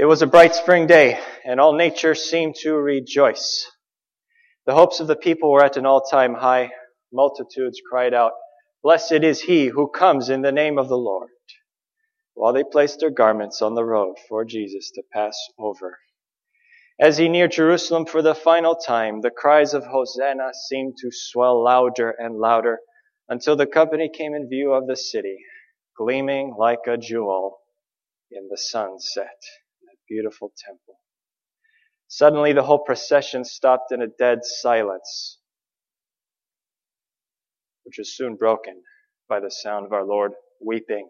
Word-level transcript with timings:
It 0.00 0.08
was 0.08 0.22
a 0.22 0.26
bright 0.26 0.54
spring 0.54 0.86
day, 0.86 1.20
and 1.44 1.60
all 1.60 1.74
nature 1.74 2.14
seemed 2.14 2.54
to 2.62 2.74
rejoice. 2.74 3.70
The 4.64 4.72
hopes 4.72 4.98
of 4.98 5.08
the 5.08 5.14
people 5.14 5.52
were 5.52 5.62
at 5.62 5.76
an 5.76 5.84
all-time 5.84 6.32
high. 6.32 6.72
Multitudes 7.12 7.82
cried 7.86 8.14
out, 8.14 8.32
Blessed 8.82 9.22
is 9.22 9.42
he 9.42 9.66
who 9.66 9.90
comes 9.90 10.30
in 10.30 10.40
the 10.40 10.52
name 10.52 10.78
of 10.78 10.88
the 10.88 10.96
Lord. 10.96 11.28
While 12.32 12.54
they 12.54 12.64
placed 12.64 13.00
their 13.00 13.10
garments 13.10 13.60
on 13.60 13.74
the 13.74 13.84
road 13.84 14.16
for 14.26 14.42
Jesus 14.42 14.90
to 14.92 15.02
pass 15.12 15.38
over. 15.58 15.98
As 16.98 17.18
he 17.18 17.28
neared 17.28 17.52
Jerusalem 17.52 18.06
for 18.06 18.22
the 18.22 18.34
final 18.34 18.76
time, 18.76 19.20
the 19.20 19.30
cries 19.30 19.74
of 19.74 19.84
Hosanna 19.84 20.52
seemed 20.66 20.94
to 21.02 21.10
swell 21.12 21.62
louder 21.62 22.14
and 22.18 22.38
louder 22.38 22.78
until 23.28 23.54
the 23.54 23.66
company 23.66 24.08
came 24.08 24.32
in 24.32 24.48
view 24.48 24.72
of 24.72 24.86
the 24.86 24.96
city, 24.96 25.36
gleaming 25.94 26.54
like 26.58 26.86
a 26.86 26.96
jewel 26.96 27.58
in 28.30 28.48
the 28.48 28.56
sunset 28.56 29.36
beautiful 30.10 30.52
temple. 30.66 30.96
Suddenly 32.08 32.52
the 32.52 32.64
whole 32.64 32.80
procession 32.80 33.44
stopped 33.44 33.92
in 33.92 34.02
a 34.02 34.08
dead 34.08 34.40
silence, 34.42 35.38
which 37.84 37.96
was 37.96 38.16
soon 38.16 38.34
broken 38.34 38.82
by 39.28 39.38
the 39.38 39.50
sound 39.50 39.86
of 39.86 39.92
our 39.92 40.04
Lord 40.04 40.32
weeping. 40.60 41.08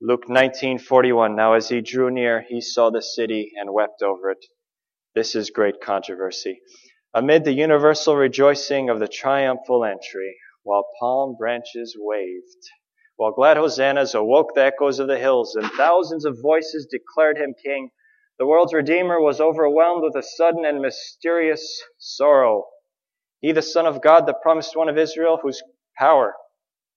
Luke 0.00 0.26
19:41 0.28 1.36
Now 1.36 1.52
as 1.52 1.68
he 1.68 1.80
drew 1.80 2.10
near 2.10 2.40
he 2.42 2.60
saw 2.60 2.90
the 2.90 3.02
city 3.02 3.52
and 3.56 3.72
wept 3.72 4.02
over 4.02 4.30
it. 4.32 4.44
This 5.14 5.36
is 5.36 5.50
great 5.50 5.80
controversy. 5.80 6.60
Amid 7.14 7.44
the 7.44 7.52
universal 7.52 8.16
rejoicing 8.16 8.90
of 8.90 8.98
the 8.98 9.08
triumphal 9.08 9.84
entry, 9.84 10.36
while 10.64 10.88
palm 10.98 11.36
branches 11.38 11.96
waved, 11.96 12.68
while 13.16 13.30
glad 13.30 13.56
hosannas 13.56 14.14
awoke 14.14 14.54
the 14.54 14.64
echoes 14.64 14.98
of 14.98 15.06
the 15.06 15.18
hills 15.18 15.54
and 15.54 15.70
thousands 15.72 16.24
of 16.24 16.42
voices 16.42 16.86
declared 16.90 17.38
him 17.38 17.54
king, 17.64 17.90
the 18.38 18.46
world's 18.46 18.72
Redeemer 18.72 19.20
was 19.20 19.40
overwhelmed 19.40 20.02
with 20.02 20.14
a 20.16 20.22
sudden 20.22 20.64
and 20.64 20.80
mysterious 20.80 21.82
sorrow. 21.98 22.64
He, 23.40 23.52
the 23.52 23.62
Son 23.62 23.86
of 23.86 24.02
God, 24.02 24.26
the 24.26 24.34
promised 24.34 24.76
one 24.76 24.88
of 24.88 24.98
Israel, 24.98 25.38
whose 25.42 25.62
power 25.96 26.34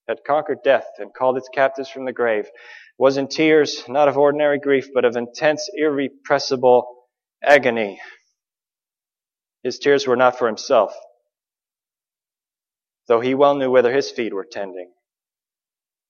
had 0.08 0.24
conquered 0.26 0.60
death 0.64 0.88
and 0.98 1.14
called 1.14 1.38
its 1.38 1.50
captives 1.54 1.90
from 1.90 2.06
the 2.06 2.14
grave, 2.14 2.50
was 2.98 3.18
in 3.18 3.28
tears, 3.28 3.84
not 3.88 4.08
of 4.08 4.18
ordinary 4.18 4.60
grief, 4.60 4.90
but 4.94 5.06
of 5.06 5.16
intense, 5.16 5.70
irrepressible 5.76 6.88
agony. 7.44 8.00
His 9.64 9.80
tears 9.80 10.08
were 10.08 10.16
not 10.16 10.38
for 10.38 10.48
himself, 10.48 10.94
though 13.08 13.20
he 13.20 13.36
well 13.36 13.56
knew 13.56 13.72
whither 13.72 13.94
his 13.94 14.12
feet 14.12 14.34
were 14.34 14.48
tending. 14.50 14.92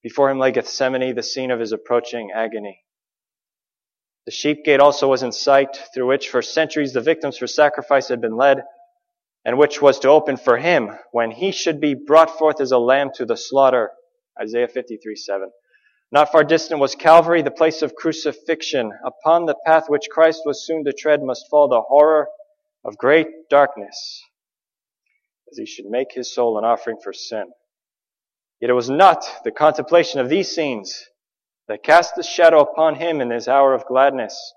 Before 0.02 0.30
him 0.30 0.38
lay 0.38 0.52
Gethsemane, 0.52 1.14
the 1.14 1.22
scene 1.22 1.50
of 1.50 1.60
his 1.60 1.72
approaching 1.72 2.30
agony. 2.34 2.80
The 4.24 4.30
sheep 4.30 4.64
gate 4.64 4.80
also 4.80 5.08
was 5.08 5.22
in 5.22 5.32
sight, 5.32 5.76
through 5.92 6.06
which 6.06 6.28
for 6.28 6.42
centuries 6.42 6.92
the 6.92 7.00
victims 7.00 7.38
for 7.38 7.48
sacrifice 7.48 8.08
had 8.08 8.20
been 8.20 8.36
led, 8.36 8.62
and 9.44 9.58
which 9.58 9.82
was 9.82 9.98
to 10.00 10.08
open 10.08 10.36
for 10.36 10.58
him 10.58 10.96
when 11.10 11.32
he 11.32 11.50
should 11.50 11.80
be 11.80 11.94
brought 11.94 12.38
forth 12.38 12.60
as 12.60 12.70
a 12.70 12.78
lamb 12.78 13.10
to 13.14 13.26
the 13.26 13.36
slaughter. 13.36 13.90
Isaiah 14.40 14.68
53 14.68 15.16
7. 15.16 15.50
Not 16.12 16.30
far 16.30 16.44
distant 16.44 16.78
was 16.78 16.94
Calvary, 16.94 17.42
the 17.42 17.50
place 17.50 17.82
of 17.82 17.96
crucifixion. 17.96 18.92
Upon 19.04 19.46
the 19.46 19.56
path 19.66 19.88
which 19.88 20.10
Christ 20.10 20.42
was 20.44 20.64
soon 20.64 20.84
to 20.84 20.92
tread 20.92 21.22
must 21.22 21.48
fall 21.50 21.68
the 21.68 21.80
horror 21.80 22.28
of 22.84 22.96
great 22.98 23.48
darkness, 23.48 24.22
as 25.50 25.58
he 25.58 25.66
should 25.66 25.86
make 25.86 26.12
his 26.12 26.32
soul 26.32 26.58
an 26.58 26.64
offering 26.64 26.98
for 27.02 27.12
sin. 27.12 27.50
Yet 28.60 28.70
it 28.70 28.74
was 28.74 28.90
not 28.90 29.24
the 29.42 29.50
contemplation 29.50 30.20
of 30.20 30.28
these 30.28 30.54
scenes 30.54 31.08
that 31.72 31.82
cast 31.82 32.18
a 32.18 32.22
shadow 32.22 32.60
upon 32.60 32.96
him 32.96 33.22
in 33.22 33.30
his 33.30 33.48
hour 33.48 33.72
of 33.72 33.86
gladness. 33.86 34.52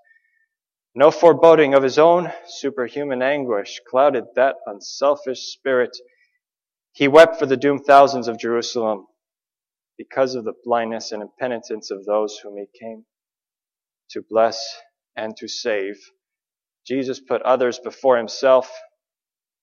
No 0.94 1.10
foreboding 1.10 1.72
of 1.72 1.82
his 1.82 1.98
own 1.98 2.30
superhuman 2.46 3.22
anguish 3.22 3.80
clouded 3.88 4.24
that 4.34 4.56
unselfish 4.66 5.40
spirit. 5.54 5.96
He 6.92 7.08
wept 7.08 7.38
for 7.38 7.46
the 7.46 7.56
doomed 7.56 7.86
thousands 7.86 8.28
of 8.28 8.38
Jerusalem 8.38 9.06
because 9.96 10.34
of 10.34 10.44
the 10.44 10.52
blindness 10.62 11.10
and 11.10 11.22
impenitence 11.22 11.90
of 11.90 12.04
those 12.04 12.38
whom 12.42 12.58
he 12.58 12.66
came 12.78 13.06
to 14.10 14.22
bless 14.28 14.76
and 15.16 15.34
to 15.38 15.48
save. 15.48 15.96
Jesus 16.86 17.18
put 17.18 17.40
others 17.40 17.78
before 17.78 18.18
himself. 18.18 18.70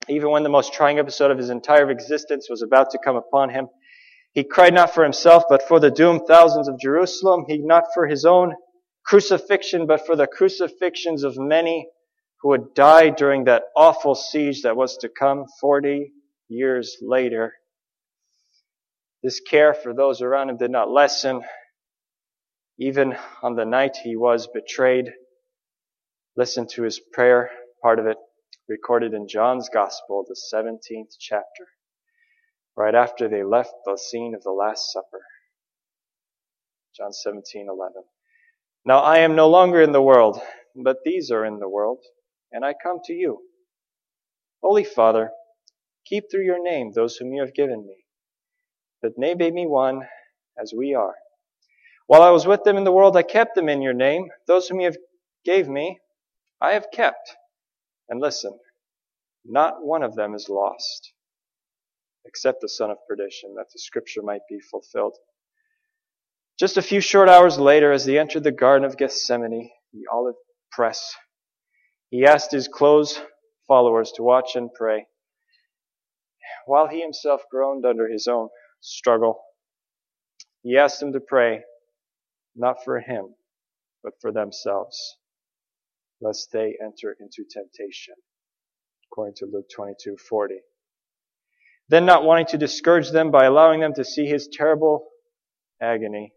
Even 0.09 0.31
when 0.31 0.41
the 0.41 0.49
most 0.49 0.73
trying 0.73 0.97
episode 0.97 1.29
of 1.29 1.37
his 1.37 1.51
entire 1.51 1.91
existence 1.91 2.47
was 2.49 2.63
about 2.63 2.89
to 2.89 2.99
come 3.05 3.15
upon 3.15 3.51
him, 3.51 3.67
he 4.33 4.43
cried 4.43 4.73
not 4.73 4.93
for 4.93 5.03
himself, 5.03 5.43
but 5.47 5.61
for 5.67 5.79
the 5.79 5.91
doomed 5.91 6.21
thousands 6.27 6.67
of 6.67 6.79
Jerusalem. 6.79 7.45
He 7.47 7.59
not 7.59 7.85
for 7.93 8.07
his 8.07 8.25
own 8.25 8.55
crucifixion, 9.05 9.85
but 9.85 10.05
for 10.05 10.15
the 10.15 10.27
crucifixions 10.27 11.23
of 11.23 11.37
many 11.37 11.87
who 12.41 12.49
would 12.49 12.73
die 12.73 13.09
during 13.09 13.43
that 13.43 13.63
awful 13.75 14.15
siege 14.15 14.63
that 14.63 14.75
was 14.75 14.97
to 14.97 15.09
come 15.09 15.45
40 15.61 16.11
years 16.49 16.97
later. 17.01 17.53
This 19.21 19.39
care 19.39 19.73
for 19.73 19.93
those 19.93 20.21
around 20.21 20.49
him 20.49 20.57
did 20.57 20.71
not 20.71 20.89
lessen. 20.89 21.43
Even 22.79 23.15
on 23.43 23.55
the 23.55 23.65
night 23.65 23.97
he 23.97 24.15
was 24.15 24.47
betrayed, 24.47 25.13
listen 26.35 26.67
to 26.69 26.81
his 26.81 26.99
prayer, 27.13 27.51
part 27.83 27.99
of 27.99 28.07
it 28.07 28.17
recorded 28.67 29.13
in 29.13 29.27
John's 29.27 29.69
Gospel, 29.69 30.25
the 30.27 30.35
17th 30.53 31.15
chapter 31.19 31.67
right 32.75 32.95
after 32.95 33.27
they 33.27 33.43
left 33.43 33.73
the 33.85 33.97
scene 33.97 34.33
of 34.35 34.43
the 34.43 34.51
Last 34.51 34.91
Supper. 34.91 35.21
John 36.95 37.11
17:11. 37.11 38.03
Now 38.85 38.99
I 38.99 39.19
am 39.19 39.35
no 39.35 39.49
longer 39.49 39.81
in 39.81 39.91
the 39.91 40.01
world, 40.01 40.41
but 40.75 41.03
these 41.03 41.31
are 41.31 41.45
in 41.45 41.59
the 41.59 41.69
world, 41.69 42.03
and 42.51 42.65
I 42.65 42.73
come 42.73 42.99
to 43.05 43.13
you. 43.13 43.49
Holy 44.61 44.83
Father, 44.83 45.31
keep 46.05 46.29
through 46.29 46.45
your 46.45 46.61
name 46.61 46.91
those 46.91 47.17
whom 47.17 47.33
you 47.33 47.41
have 47.41 47.53
given 47.53 47.85
me, 47.85 48.05
that 49.01 49.17
they 49.17 49.35
may 49.35 49.51
be 49.51 49.65
one 49.65 50.07
as 50.57 50.73
we 50.75 50.93
are. 50.93 51.15
While 52.07 52.21
I 52.21 52.31
was 52.31 52.45
with 52.45 52.63
them 52.63 52.77
in 52.77 52.83
the 52.83 52.91
world, 52.91 53.15
I 53.15 53.23
kept 53.23 53.55
them 53.55 53.69
in 53.69 53.81
your 53.81 53.93
name. 53.93 54.29
Those 54.45 54.67
whom 54.67 54.81
you 54.81 54.85
have 54.85 54.97
gave 55.45 55.69
me, 55.69 55.99
I 56.59 56.73
have 56.73 56.91
kept. 56.91 57.35
And 58.09 58.19
listen, 58.19 58.59
not 59.45 59.83
one 59.83 60.03
of 60.03 60.15
them 60.15 60.35
is 60.35 60.49
lost 60.49 61.12
except 62.25 62.61
the 62.61 62.69
son 62.69 62.89
of 62.89 62.97
perdition, 63.07 63.55
that 63.55 63.67
the 63.71 63.79
scripture 63.79 64.21
might 64.21 64.41
be 64.49 64.59
fulfilled. 64.59 65.17
Just 66.59 66.77
a 66.77 66.81
few 66.81 67.01
short 67.01 67.29
hours 67.29 67.57
later, 67.57 67.91
as 67.91 68.05
he 68.05 68.17
entered 68.17 68.43
the 68.43 68.51
Garden 68.51 68.85
of 68.85 68.97
Gethsemane, 68.97 69.71
the 69.91 70.05
olive 70.11 70.35
press, 70.71 71.15
he 72.09 72.25
asked 72.25 72.51
his 72.51 72.67
close 72.67 73.19
followers 73.67 74.11
to 74.13 74.23
watch 74.23 74.55
and 74.55 74.73
pray, 74.73 75.07
while 76.65 76.87
he 76.87 77.01
himself 77.01 77.41
groaned 77.49 77.85
under 77.85 78.07
his 78.07 78.27
own 78.27 78.49
struggle. 78.81 79.43
He 80.61 80.77
asked 80.77 80.99
them 80.99 81.13
to 81.13 81.19
pray, 81.19 81.63
not 82.55 82.83
for 82.83 82.99
him, 82.99 83.35
but 84.03 84.13
for 84.21 84.31
themselves, 84.31 85.17
lest 86.21 86.51
they 86.51 86.77
enter 86.81 87.17
into 87.19 87.43
temptation, 87.49 88.15
according 89.11 89.35
to 89.35 89.45
Luke 89.45 89.69
22:40. 89.75 90.59
Then 91.93 92.07
not 92.07 92.23
wanting 92.23 92.47
to 92.47 92.57
discourage 92.57 93.11
them 93.11 93.29
by 93.29 93.45
allowing 93.45 93.79
them 93.79 93.93
to 93.93 94.03
see 94.03 94.25
his 94.25 94.47
terrible 94.51 95.09
agony. 95.79 96.33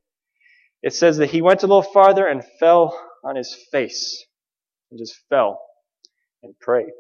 It 0.82 0.92
says 0.92 1.16
that 1.16 1.30
he 1.30 1.40
went 1.40 1.62
a 1.62 1.66
little 1.66 1.80
farther 1.80 2.26
and 2.26 2.44
fell 2.60 2.94
on 3.24 3.36
his 3.36 3.56
face 3.72 4.22
and 4.90 4.98
just 4.98 5.16
fell 5.30 5.58
and 6.42 6.52
prayed, 6.60 6.92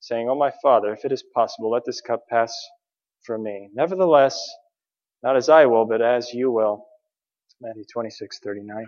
saying, 0.00 0.30
Oh 0.30 0.36
my 0.36 0.50
Father, 0.62 0.90
if 0.94 1.04
it 1.04 1.12
is 1.12 1.22
possible, 1.34 1.70
let 1.70 1.84
this 1.84 2.00
cup 2.00 2.22
pass 2.30 2.50
from 3.26 3.42
me. 3.42 3.68
Nevertheless, 3.74 4.42
not 5.22 5.36
as 5.36 5.50
I 5.50 5.66
will, 5.66 5.84
but 5.84 6.00
as 6.00 6.32
you 6.32 6.50
will. 6.50 6.86
Matthew 7.60 7.84
26, 7.92 8.38
39. 8.42 8.86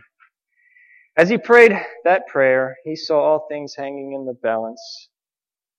As 1.19 1.29
he 1.29 1.37
prayed 1.37 1.79
that 2.05 2.27
prayer, 2.27 2.79
he 2.85 2.97
saw 2.97 3.21
all 3.21 3.47
things 3.51 3.75
hanging 3.77 4.15
in 4.15 4.25
the 4.25 4.33
balance. 4.33 5.11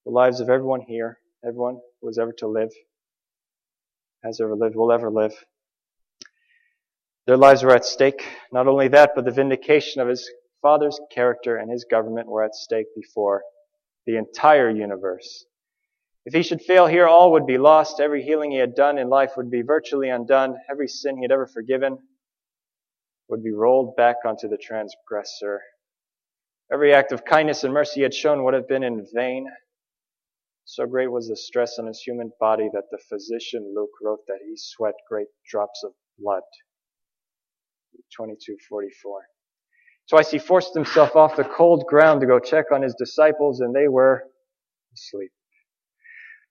The 0.05 0.11
lives 0.11 0.39
of 0.39 0.49
everyone 0.51 0.81
here, 0.81 1.17
everyone 1.45 1.79
who 1.99 2.07
was 2.07 2.17
ever 2.17 2.33
to 2.33 2.47
live, 2.47 2.71
has 4.23 4.39
ever 4.39 4.55
lived, 4.55 4.75
will 4.75 4.91
ever 4.91 5.09
live. 5.09 5.33
Their 7.27 7.37
lives 7.37 7.63
were 7.63 7.75
at 7.75 7.85
stake. 7.85 8.27
Not 8.51 8.67
only 8.67 8.87
that, 8.89 9.11
but 9.15 9.25
the 9.25 9.31
vindication 9.31 10.01
of 10.01 10.07
his 10.07 10.29
father's 10.61 10.99
character 11.11 11.57
and 11.57 11.71
his 11.71 11.85
government 11.89 12.27
were 12.27 12.43
at 12.43 12.55
stake 12.55 12.87
before 12.95 13.43
the 14.05 14.17
entire 14.17 14.69
universe. 14.69 15.45
If 16.25 16.33
he 16.33 16.43
should 16.43 16.61
fail 16.61 16.85
here, 16.85 17.07
all 17.07 17.31
would 17.31 17.47
be 17.47 17.57
lost. 17.57 17.99
Every 17.99 18.23
healing 18.23 18.51
he 18.51 18.57
had 18.57 18.75
done 18.75 18.97
in 18.97 19.09
life 19.09 19.31
would 19.37 19.49
be 19.49 19.63
virtually 19.63 20.09
undone. 20.09 20.55
Every 20.69 20.87
sin 20.87 21.17
he 21.17 21.23
had 21.23 21.31
ever 21.31 21.47
forgiven 21.47 21.97
would 23.27 23.43
be 23.43 23.51
rolled 23.51 23.95
back 23.95 24.17
onto 24.25 24.47
the 24.47 24.57
transgressor. 24.57 25.61
Every 26.71 26.93
act 26.93 27.11
of 27.11 27.25
kindness 27.25 27.63
and 27.63 27.73
mercy 27.73 28.01
he 28.01 28.03
had 28.03 28.13
shown 28.13 28.43
would 28.43 28.53
have 28.53 28.67
been 28.67 28.83
in 28.83 29.05
vain. 29.13 29.47
So 30.65 30.85
great 30.85 31.11
was 31.11 31.27
the 31.27 31.35
stress 31.35 31.79
on 31.79 31.87
his 31.87 32.01
human 32.01 32.31
body 32.39 32.69
that 32.73 32.85
the 32.91 32.99
physician 33.09 33.73
Luke 33.75 33.91
wrote 34.01 34.25
that 34.27 34.39
he 34.45 34.53
sweat 34.55 34.95
great 35.09 35.27
drops 35.49 35.83
of 35.83 35.93
blood. 36.17 36.43
2244. 38.15 39.21
Twice 40.09 40.31
he 40.31 40.39
forced 40.39 40.73
himself 40.73 41.15
off 41.15 41.35
the 41.35 41.43
cold 41.43 41.85
ground 41.87 42.21
to 42.21 42.27
go 42.27 42.39
check 42.39 42.71
on 42.71 42.81
his 42.81 42.95
disciples, 42.95 43.59
and 43.61 43.73
they 43.73 43.87
were 43.87 44.23
asleep. 44.93 45.31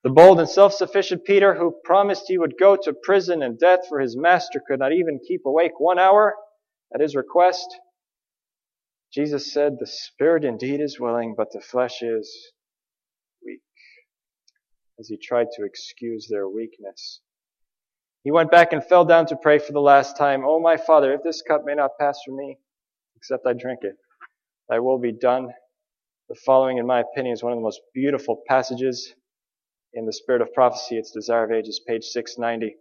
The 0.03 0.09
bold 0.09 0.39
and 0.39 0.49
self-sufficient 0.49 1.25
Peter, 1.25 1.53
who 1.53 1.75
promised 1.83 2.25
he 2.27 2.37
would 2.37 2.57
go 2.59 2.75
to 2.75 2.93
prison 3.03 3.43
and 3.43 3.59
death 3.59 3.81
for 3.87 3.99
his 3.99 4.17
master, 4.17 4.61
could 4.65 4.79
not 4.79 4.93
even 4.93 5.19
keep 5.27 5.45
awake 5.45 5.79
one 5.79 5.99
hour 5.99 6.35
at 6.93 7.01
his 7.01 7.15
request. 7.15 7.67
Jesus 9.13 9.53
said, 9.53 9.77
The 9.77 9.85
spirit 9.85 10.43
indeed 10.43 10.81
is 10.81 10.99
willing, 10.99 11.35
but 11.37 11.51
the 11.51 11.61
flesh 11.61 12.01
is. 12.01 12.51
As 15.01 15.07
he 15.07 15.17
tried 15.17 15.47
to 15.53 15.65
excuse 15.65 16.27
their 16.27 16.47
weakness. 16.47 17.21
He 18.23 18.29
went 18.29 18.51
back 18.51 18.71
and 18.71 18.85
fell 18.85 19.03
down 19.03 19.25
to 19.25 19.35
pray 19.35 19.57
for 19.57 19.71
the 19.71 19.81
last 19.81 20.15
time. 20.15 20.43
Oh, 20.45 20.59
my 20.59 20.77
Father, 20.77 21.11
if 21.11 21.23
this 21.23 21.41
cup 21.41 21.65
may 21.65 21.73
not 21.73 21.97
pass 21.99 22.19
from 22.23 22.37
me, 22.37 22.59
except 23.15 23.47
I 23.47 23.53
drink 23.53 23.79
it, 23.81 23.95
thy 24.69 24.77
will 24.77 24.99
be 24.99 25.11
done. 25.11 25.49
The 26.29 26.35
following, 26.35 26.77
in 26.77 26.85
my 26.85 26.99
opinion, 26.99 27.33
is 27.33 27.41
one 27.41 27.51
of 27.51 27.57
the 27.57 27.63
most 27.63 27.81
beautiful 27.95 28.43
passages 28.47 29.15
in 29.93 30.05
the 30.05 30.13
Spirit 30.13 30.43
of 30.43 30.53
Prophecy. 30.53 30.99
It's 30.99 31.09
Desire 31.09 31.45
of 31.45 31.51
Ages, 31.51 31.81
page 31.87 32.03
690. 32.03 32.75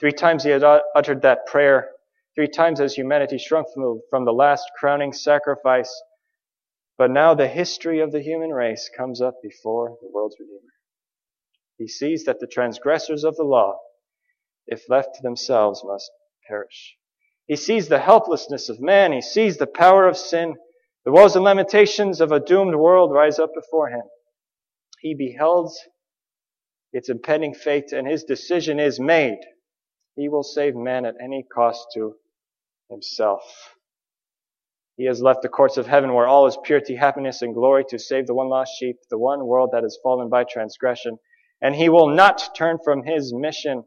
Three 0.00 0.10
times 0.10 0.42
he 0.42 0.50
had 0.50 0.64
uttered 0.64 1.22
that 1.22 1.46
prayer. 1.46 1.90
Three 2.34 2.48
times 2.48 2.80
as 2.80 2.94
humanity 2.94 3.38
shrunk 3.38 3.68
from 3.72 3.84
the, 3.84 4.00
from 4.10 4.24
the 4.24 4.32
last 4.32 4.68
crowning 4.76 5.12
sacrifice. 5.12 6.02
But 6.98 7.12
now 7.12 7.32
the 7.34 7.46
history 7.46 8.00
of 8.00 8.10
the 8.10 8.22
human 8.22 8.50
race 8.50 8.90
comes 8.96 9.20
up 9.20 9.36
before 9.40 9.96
the 10.02 10.08
world's 10.12 10.34
Redeemer. 10.40 10.72
He 11.78 11.88
sees 11.88 12.24
that 12.24 12.40
the 12.40 12.46
transgressors 12.46 13.24
of 13.24 13.36
the 13.36 13.44
law, 13.44 13.78
if 14.66 14.88
left 14.88 15.16
to 15.16 15.22
themselves, 15.22 15.82
must 15.84 16.10
perish. 16.46 16.96
He 17.46 17.56
sees 17.56 17.88
the 17.88 17.98
helplessness 17.98 18.68
of 18.68 18.80
man. 18.80 19.12
He 19.12 19.20
sees 19.20 19.56
the 19.56 19.66
power 19.66 20.06
of 20.06 20.16
sin. 20.16 20.56
The 21.04 21.12
woes 21.12 21.34
and 21.34 21.44
lamentations 21.44 22.20
of 22.20 22.30
a 22.30 22.40
doomed 22.40 22.76
world 22.76 23.12
rise 23.12 23.38
up 23.38 23.50
before 23.54 23.88
him. 23.88 24.02
He 25.00 25.14
beholds 25.14 25.88
its 26.92 27.08
impending 27.08 27.54
fate, 27.54 27.92
and 27.92 28.06
his 28.06 28.22
decision 28.22 28.78
is 28.78 29.00
made. 29.00 29.40
He 30.14 30.28
will 30.28 30.42
save 30.42 30.76
man 30.76 31.04
at 31.04 31.16
any 31.20 31.42
cost 31.42 31.88
to 31.94 32.14
himself. 32.90 33.42
He 34.96 35.06
has 35.06 35.22
left 35.22 35.42
the 35.42 35.48
courts 35.48 35.78
of 35.78 35.86
heaven 35.86 36.12
where 36.12 36.28
all 36.28 36.46
is 36.46 36.58
purity, 36.62 36.94
happiness, 36.94 37.42
and 37.42 37.54
glory 37.54 37.84
to 37.88 37.98
save 37.98 38.26
the 38.26 38.34
one 38.34 38.48
lost 38.48 38.72
sheep, 38.78 38.96
the 39.10 39.18
one 39.18 39.46
world 39.46 39.70
that 39.72 39.82
has 39.82 39.98
fallen 40.02 40.28
by 40.28 40.44
transgression. 40.44 41.18
And 41.62 41.74
he 41.74 41.88
will 41.88 42.08
not 42.08 42.54
turn 42.56 42.78
from 42.84 43.04
his 43.04 43.32
mission. 43.32 43.84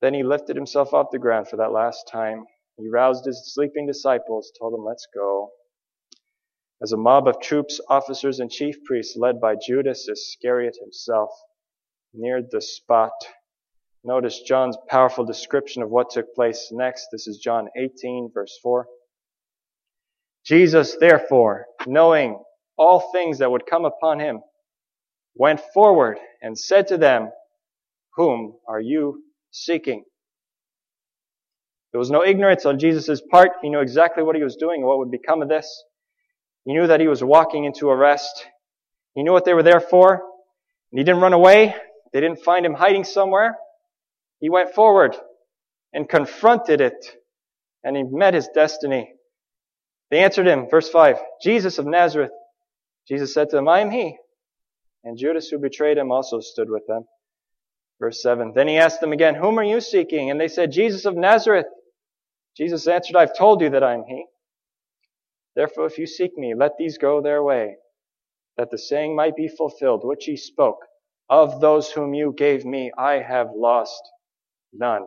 Then 0.00 0.14
he 0.14 0.22
lifted 0.22 0.56
himself 0.56 0.94
off 0.94 1.10
the 1.10 1.18
ground 1.18 1.48
for 1.48 1.56
that 1.56 1.72
last 1.72 2.08
time. 2.10 2.44
He 2.78 2.88
roused 2.88 3.26
his 3.26 3.52
sleeping 3.52 3.86
disciples, 3.86 4.52
told 4.58 4.72
them, 4.72 4.84
let's 4.84 5.06
go. 5.12 5.50
As 6.82 6.92
a 6.92 6.96
mob 6.96 7.28
of 7.28 7.40
troops, 7.40 7.80
officers, 7.88 8.40
and 8.40 8.50
chief 8.50 8.76
priests 8.84 9.16
led 9.16 9.40
by 9.40 9.56
Judas 9.56 10.08
Iscariot 10.08 10.76
himself 10.80 11.30
neared 12.12 12.50
the 12.50 12.60
spot. 12.60 13.12
Notice 14.04 14.42
John's 14.42 14.76
powerful 14.88 15.24
description 15.24 15.82
of 15.82 15.90
what 15.90 16.10
took 16.10 16.34
place 16.34 16.70
next. 16.70 17.08
This 17.10 17.26
is 17.26 17.38
John 17.38 17.68
18 17.76 18.30
verse 18.32 18.58
4. 18.62 18.86
Jesus, 20.44 20.96
therefore, 21.00 21.66
knowing 21.86 22.42
all 22.76 23.00
things 23.12 23.38
that 23.38 23.50
would 23.50 23.66
come 23.66 23.86
upon 23.86 24.20
him, 24.20 24.42
went 25.34 25.60
forward 25.72 26.18
and 26.42 26.58
said 26.58 26.88
to 26.88 26.98
them, 26.98 27.30
Whom 28.16 28.54
are 28.68 28.80
you 28.80 29.22
seeking? 29.50 30.04
There 31.92 31.98
was 31.98 32.10
no 32.10 32.24
ignorance 32.24 32.66
on 32.66 32.78
Jesus' 32.78 33.22
part. 33.30 33.50
He 33.62 33.68
knew 33.68 33.80
exactly 33.80 34.22
what 34.22 34.36
he 34.36 34.42
was 34.42 34.56
doing 34.56 34.80
and 34.80 34.86
what 34.86 34.98
would 34.98 35.10
become 35.10 35.42
of 35.42 35.48
this. 35.48 35.84
He 36.64 36.72
knew 36.72 36.86
that 36.86 37.00
he 37.00 37.08
was 37.08 37.22
walking 37.22 37.64
into 37.64 37.88
arrest. 37.88 38.46
He 39.14 39.22
knew 39.22 39.32
what 39.32 39.44
they 39.44 39.54
were 39.54 39.62
there 39.62 39.80
for. 39.80 40.22
And 40.90 40.98
he 40.98 41.04
didn't 41.04 41.20
run 41.20 41.32
away. 41.32 41.74
They 42.12 42.20
didn't 42.20 42.42
find 42.42 42.64
him 42.66 42.74
hiding 42.74 43.04
somewhere. 43.04 43.56
He 44.40 44.50
went 44.50 44.74
forward 44.74 45.16
and 45.92 46.08
confronted 46.08 46.80
it, 46.80 47.06
and 47.84 47.96
he 47.96 48.02
met 48.02 48.34
his 48.34 48.48
destiny. 48.54 49.12
They 50.10 50.22
answered 50.22 50.46
him, 50.46 50.66
verse 50.68 50.88
5, 50.88 51.16
Jesus 51.42 51.78
of 51.78 51.86
Nazareth. 51.86 52.32
Jesus 53.08 53.32
said 53.32 53.50
to 53.50 53.56
them, 53.56 53.68
I 53.68 53.80
am 53.80 53.90
he. 53.90 54.16
And 55.04 55.18
Judas, 55.18 55.48
who 55.48 55.58
betrayed 55.58 55.98
him, 55.98 56.10
also 56.10 56.40
stood 56.40 56.70
with 56.70 56.86
them. 56.86 57.04
Verse 58.00 58.22
7. 58.22 58.52
Then 58.54 58.68
he 58.68 58.78
asked 58.78 59.00
them 59.00 59.12
again, 59.12 59.34
Whom 59.34 59.58
are 59.58 59.64
you 59.64 59.80
seeking? 59.80 60.30
And 60.30 60.40
they 60.40 60.48
said, 60.48 60.72
Jesus 60.72 61.04
of 61.04 61.14
Nazareth. 61.14 61.66
Jesus 62.56 62.86
answered, 62.88 63.16
I've 63.16 63.36
told 63.36 63.60
you 63.60 63.70
that 63.70 63.84
I 63.84 63.94
am 63.94 64.04
he. 64.08 64.24
Therefore, 65.54 65.86
if 65.86 65.98
you 65.98 66.06
seek 66.06 66.36
me, 66.36 66.54
let 66.56 66.72
these 66.78 66.98
go 66.98 67.20
their 67.20 67.42
way, 67.42 67.76
that 68.56 68.70
the 68.70 68.78
saying 68.78 69.14
might 69.14 69.36
be 69.36 69.48
fulfilled, 69.48 70.00
which 70.04 70.24
he 70.24 70.36
spoke. 70.36 70.78
Of 71.28 71.60
those 71.60 71.90
whom 71.90 72.14
you 72.14 72.34
gave 72.36 72.64
me, 72.64 72.92
I 72.98 73.14
have 73.14 73.48
lost 73.54 74.02
none. 74.72 75.06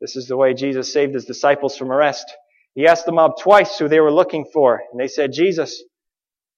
This 0.00 0.16
is 0.16 0.26
the 0.26 0.36
way 0.36 0.54
Jesus 0.54 0.92
saved 0.92 1.14
his 1.14 1.24
disciples 1.24 1.76
from 1.76 1.92
arrest. 1.92 2.26
He 2.74 2.86
asked 2.86 3.06
the 3.06 3.12
mob 3.12 3.32
twice 3.40 3.78
who 3.78 3.88
they 3.88 4.00
were 4.00 4.12
looking 4.12 4.44
for, 4.52 4.82
and 4.90 5.00
they 5.00 5.08
said, 5.08 5.32
Jesus. 5.32 5.82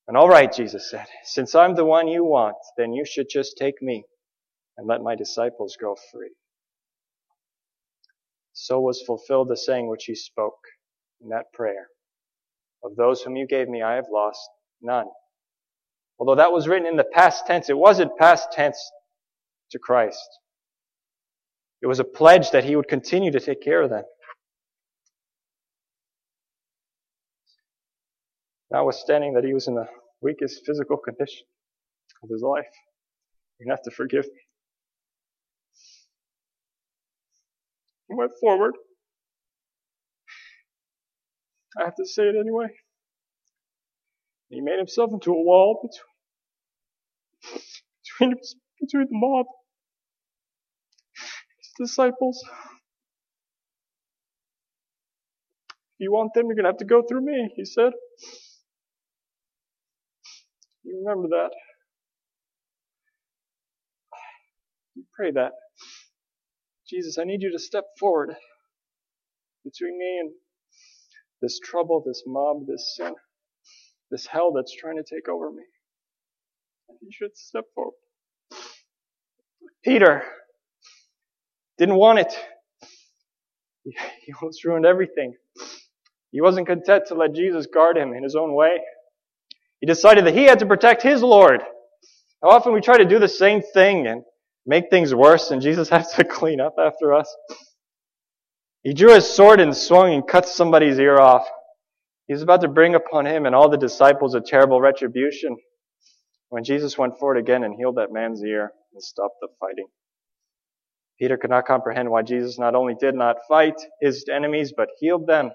And 0.08 0.16
all 0.16 0.28
right, 0.28 0.52
Jesus 0.52 0.88
said, 0.90 1.06
since 1.24 1.54
I'm 1.54 1.74
the 1.74 1.84
one 1.84 2.06
you 2.06 2.24
want, 2.24 2.56
then 2.76 2.92
you 2.92 3.04
should 3.04 3.28
just 3.28 3.56
take 3.56 3.82
me 3.82 4.04
and 4.76 4.86
let 4.86 5.02
my 5.02 5.16
disciples 5.16 5.76
go 5.80 5.96
free. 6.12 6.30
So 8.52 8.80
was 8.80 9.02
fulfilled 9.02 9.48
the 9.48 9.56
saying 9.56 9.88
which 9.88 10.04
he 10.04 10.14
spoke 10.14 10.58
in 11.20 11.30
that 11.30 11.52
prayer. 11.52 11.88
Of 12.84 12.94
those 12.96 13.22
whom 13.22 13.36
you 13.36 13.46
gave 13.46 13.68
me, 13.68 13.82
I 13.82 13.94
have 13.94 14.06
lost 14.10 14.48
none. 14.80 15.06
Although 16.18 16.36
that 16.36 16.52
was 16.52 16.68
written 16.68 16.86
in 16.86 16.96
the 16.96 17.04
past 17.04 17.46
tense, 17.46 17.68
it 17.68 17.76
wasn't 17.76 18.16
past 18.16 18.52
tense 18.52 18.78
to 19.72 19.78
Christ. 19.78 20.28
It 21.82 21.86
was 21.86 22.00
a 22.00 22.04
pledge 22.04 22.52
that 22.52 22.64
he 22.64 22.76
would 22.76 22.88
continue 22.88 23.32
to 23.32 23.40
take 23.40 23.62
care 23.62 23.82
of 23.82 23.90
them. 23.90 24.04
Notwithstanding 28.72 29.34
that 29.34 29.44
he 29.44 29.54
was 29.54 29.68
in 29.68 29.74
the 29.74 29.86
weakest 30.22 30.62
physical 30.66 30.96
condition 30.96 31.46
of 32.22 32.30
his 32.30 32.42
life, 32.42 32.66
you 33.60 33.66
have 33.70 33.82
to 33.82 33.90
forgive 33.90 34.24
me. 34.24 34.40
He 38.08 38.14
went 38.14 38.32
forward. 38.40 38.74
I 41.80 41.84
have 41.84 41.94
to 41.96 42.06
say 42.06 42.24
it 42.24 42.36
anyway. 42.38 42.66
He 44.50 44.61
made 44.61 44.78
himself 44.78 45.11
into 45.12 45.32
a 45.32 45.42
wall 45.42 45.80
between, 45.82 46.14
between, 48.30 48.40
between 48.80 49.06
the 49.11 49.18
mob, 49.18 49.46
his 51.58 51.88
disciples. 51.90 52.42
If 52.46 52.66
you 56.04 56.12
want 56.12 56.32
them, 56.35 56.46
you're 56.46 56.54
going 56.56 56.64
to 56.64 56.70
have 56.70 56.78
to 56.78 56.85
go 56.85 57.02
through 57.08 57.23
me, 57.23 57.50
he 57.56 57.64
said. 57.64 57.92
You 60.87 61.02
remember 61.05 61.28
that. 61.31 61.50
You 64.97 65.05
pray 65.14 65.33
that. 65.33 65.52
Jesus, 66.88 67.19
I 67.19 67.25
need 67.25 67.43
you 67.43 67.52
to 67.52 67.59
step 67.61 67.85
forward 68.00 68.35
between 69.64 69.99
me 69.99 70.19
and 70.21 70.31
this 71.43 71.61
trouble, 71.61 72.02
this 72.07 72.23
mob, 72.26 72.66
this 72.69 72.95
sin 72.97 73.14
this 74.11 74.26
hell 74.26 74.52
that's 74.52 74.75
trying 74.75 74.97
to 74.97 75.02
take 75.02 75.28
over 75.28 75.50
me. 75.50 75.62
You 77.02 77.09
should 77.12 77.37
step 77.37 77.64
forward. 77.75 77.95
Peter 79.85 80.23
didn't 81.78 81.97
want 81.97 82.21
it. 82.21 82.33
He 84.26 84.33
almost 84.43 84.64
ruined 84.64 84.87
everything. 84.87 85.35
He 86.33 86.40
wasn't 86.40 86.66
content 86.66 87.05
to 87.09 87.14
let 87.14 87.35
Jesus 87.35 87.66
guard 87.66 87.97
him 87.97 88.14
in 88.14 88.25
his 88.25 88.35
own 88.37 88.55
way. 88.55 88.78
He 89.80 89.87
decided 89.87 90.26
that 90.26 90.35
he 90.35 90.45
had 90.45 90.61
to 90.61 90.66
protect 90.66 91.02
his 91.02 91.23
Lord. 91.23 91.62
How 92.42 92.50
often 92.50 92.73
we 92.73 92.80
try 92.80 92.99
to 92.99 93.04
do 93.04 93.18
the 93.18 93.28
same 93.28 93.62
thing 93.62 94.06
and 94.06 94.23
make 94.64 94.90
things 94.90 95.14
worse 95.14 95.50
and 95.50 95.62
Jesus 95.62 95.88
has 95.90 96.12
to 96.12 96.25
clean 96.25 96.61
up 96.61 96.76
after 96.78 97.12
us. 97.14 97.35
He 98.83 98.95
drew 98.95 99.14
his 99.14 99.28
sword 99.28 99.61
and 99.61 99.76
swung 99.76 100.12
and 100.12 100.26
cut 100.26 100.47
somebody's 100.47 100.99
ear 100.99 101.18
off. 101.18 101.49
He's 102.28 102.42
about 102.42 102.61
to 102.62 102.68
bring 102.68 102.95
upon 102.95 103.26
him 103.26 103.47
and 103.47 103.54
all 103.54 103.68
the 103.68 103.76
disciples 103.76 104.35
a 104.35 104.40
terrible 104.40 104.80
retribution 104.80 105.56
when 106.49 106.64
Jesus 106.64 106.97
went 106.97 107.18
forward 107.18 107.37
again 107.37 107.64
and 107.64 107.75
healed 107.75 107.97
that 107.97 108.12
man's 108.12 108.42
ear 108.42 108.73
and 108.92 109.02
stopped 109.02 109.37
the 109.40 109.49
fighting. 109.61 109.87
Peter 111.18 111.37
could 111.37 111.50
not 111.50 111.66
comprehend 111.66 112.11
why 112.11 112.23
Jesus 112.23 112.59
not 112.59 112.75
only 112.75 112.95
did 112.95 113.14
not 113.14 113.37
fight 113.49 113.75
his 114.00 114.26
enemies, 114.33 114.73
but 114.76 114.88
healed 114.99 115.26
them. 115.26 115.50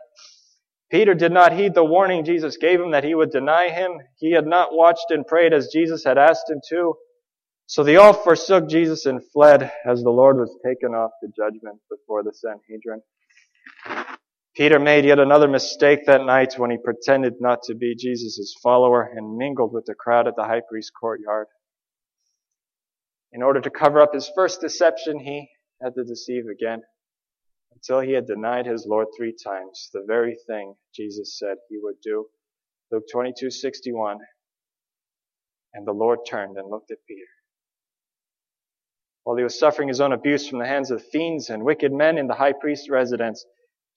Peter 0.91 1.13
did 1.13 1.31
not 1.31 1.53
heed 1.53 1.73
the 1.73 1.85
warning 1.85 2.25
Jesus 2.25 2.57
gave 2.57 2.81
him 2.81 2.91
that 2.91 3.05
he 3.05 3.15
would 3.15 3.31
deny 3.31 3.69
him. 3.69 3.93
He 4.17 4.33
had 4.33 4.45
not 4.45 4.73
watched 4.73 5.05
and 5.09 5.25
prayed 5.25 5.53
as 5.53 5.69
Jesus 5.71 6.03
had 6.03 6.17
asked 6.17 6.49
him 6.49 6.59
to. 6.67 6.95
So 7.65 7.83
they 7.83 7.95
all 7.95 8.11
forsook 8.11 8.67
Jesus 8.67 9.05
and 9.05 9.21
fled 9.31 9.71
as 9.85 10.03
the 10.03 10.09
Lord 10.09 10.35
was 10.35 10.53
taken 10.65 10.93
off 10.93 11.11
to 11.23 11.29
judgment 11.29 11.79
before 11.89 12.23
the 12.23 12.33
Sanhedrin. 12.33 13.01
Peter 14.53 14.79
made 14.79 15.05
yet 15.05 15.17
another 15.17 15.47
mistake 15.47 16.01
that 16.07 16.25
night 16.25 16.55
when 16.57 16.71
he 16.71 16.77
pretended 16.77 17.35
not 17.39 17.63
to 17.63 17.73
be 17.73 17.95
Jesus' 17.95 18.53
follower 18.61 19.09
and 19.15 19.37
mingled 19.37 19.71
with 19.71 19.85
the 19.85 19.95
crowd 19.95 20.27
at 20.27 20.35
the 20.35 20.43
high 20.43 20.61
priest's 20.69 20.91
courtyard. 20.91 21.47
In 23.31 23.41
order 23.41 23.61
to 23.61 23.69
cover 23.69 24.01
up 24.01 24.13
his 24.13 24.29
first 24.35 24.59
deception, 24.59 25.19
he 25.19 25.47
had 25.81 25.95
to 25.95 26.03
deceive 26.03 26.43
again 26.51 26.81
until 27.81 28.01
he 28.01 28.13
had 28.13 28.27
denied 28.27 28.65
his 28.65 28.85
Lord 28.87 29.07
three 29.17 29.33
times, 29.43 29.89
the 29.93 30.03
very 30.07 30.37
thing 30.47 30.75
Jesus 30.95 31.37
said 31.39 31.57
he 31.69 31.79
would 31.81 31.95
do. 32.03 32.27
Luke 32.91 33.05
22:61. 33.13 34.17
And 35.73 35.87
the 35.87 35.93
Lord 35.93 36.19
turned 36.27 36.57
and 36.57 36.69
looked 36.69 36.91
at 36.91 36.97
Peter. 37.07 37.25
While 39.23 39.37
he 39.37 39.43
was 39.43 39.57
suffering 39.57 39.87
his 39.87 40.01
own 40.01 40.13
abuse 40.13 40.47
from 40.47 40.59
the 40.59 40.67
hands 40.67 40.91
of 40.91 41.03
fiends 41.03 41.49
and 41.49 41.63
wicked 41.63 41.93
men 41.93 42.17
in 42.17 42.27
the 42.27 42.35
high 42.35 42.53
priest's 42.53 42.89
residence, 42.89 43.45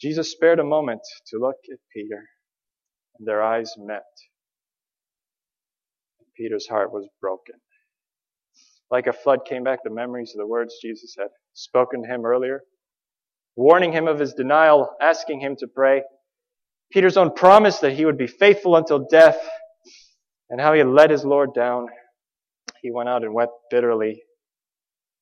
Jesus 0.00 0.30
spared 0.32 0.60
a 0.60 0.64
moment 0.64 1.02
to 1.28 1.38
look 1.38 1.56
at 1.72 1.78
Peter, 1.92 2.24
and 3.18 3.26
their 3.26 3.42
eyes 3.42 3.74
met. 3.78 4.04
Peter's 6.36 6.68
heart 6.68 6.92
was 6.92 7.08
broken. 7.20 7.56
Like 8.90 9.06
a 9.06 9.12
flood 9.12 9.46
came 9.46 9.64
back 9.64 9.80
the 9.82 9.90
memories 9.90 10.32
of 10.34 10.38
the 10.38 10.46
words 10.46 10.78
Jesus 10.82 11.14
had 11.18 11.28
spoken 11.54 12.02
to 12.02 12.08
him 12.08 12.26
earlier, 12.26 12.62
warning 13.56 13.92
him 13.92 14.08
of 14.08 14.18
his 14.18 14.34
denial, 14.34 14.90
asking 15.00 15.40
him 15.40 15.56
to 15.56 15.66
pray. 15.66 16.02
Peter's 16.90 17.16
own 17.16 17.32
promise 17.34 17.78
that 17.78 17.92
he 17.94 18.04
would 18.04 18.18
be 18.18 18.26
faithful 18.26 18.76
until 18.76 19.06
death, 19.10 19.38
and 20.50 20.60
how 20.60 20.72
he 20.72 20.78
had 20.78 20.88
let 20.88 21.10
his 21.10 21.24
Lord 21.24 21.54
down. 21.54 21.86
He 22.82 22.90
went 22.90 23.08
out 23.08 23.22
and 23.22 23.34
wept 23.34 23.52
bitterly. 23.70 24.22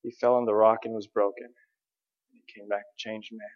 He 0.02 0.10
fell 0.20 0.34
on 0.34 0.44
the 0.44 0.54
rock 0.54 0.80
and 0.84 0.94
was 0.94 1.06
broken. 1.06 1.48
He 2.32 2.42
came 2.52 2.68
back 2.68 2.80
a 2.80 2.96
changed 2.98 3.30
man. 3.32 3.48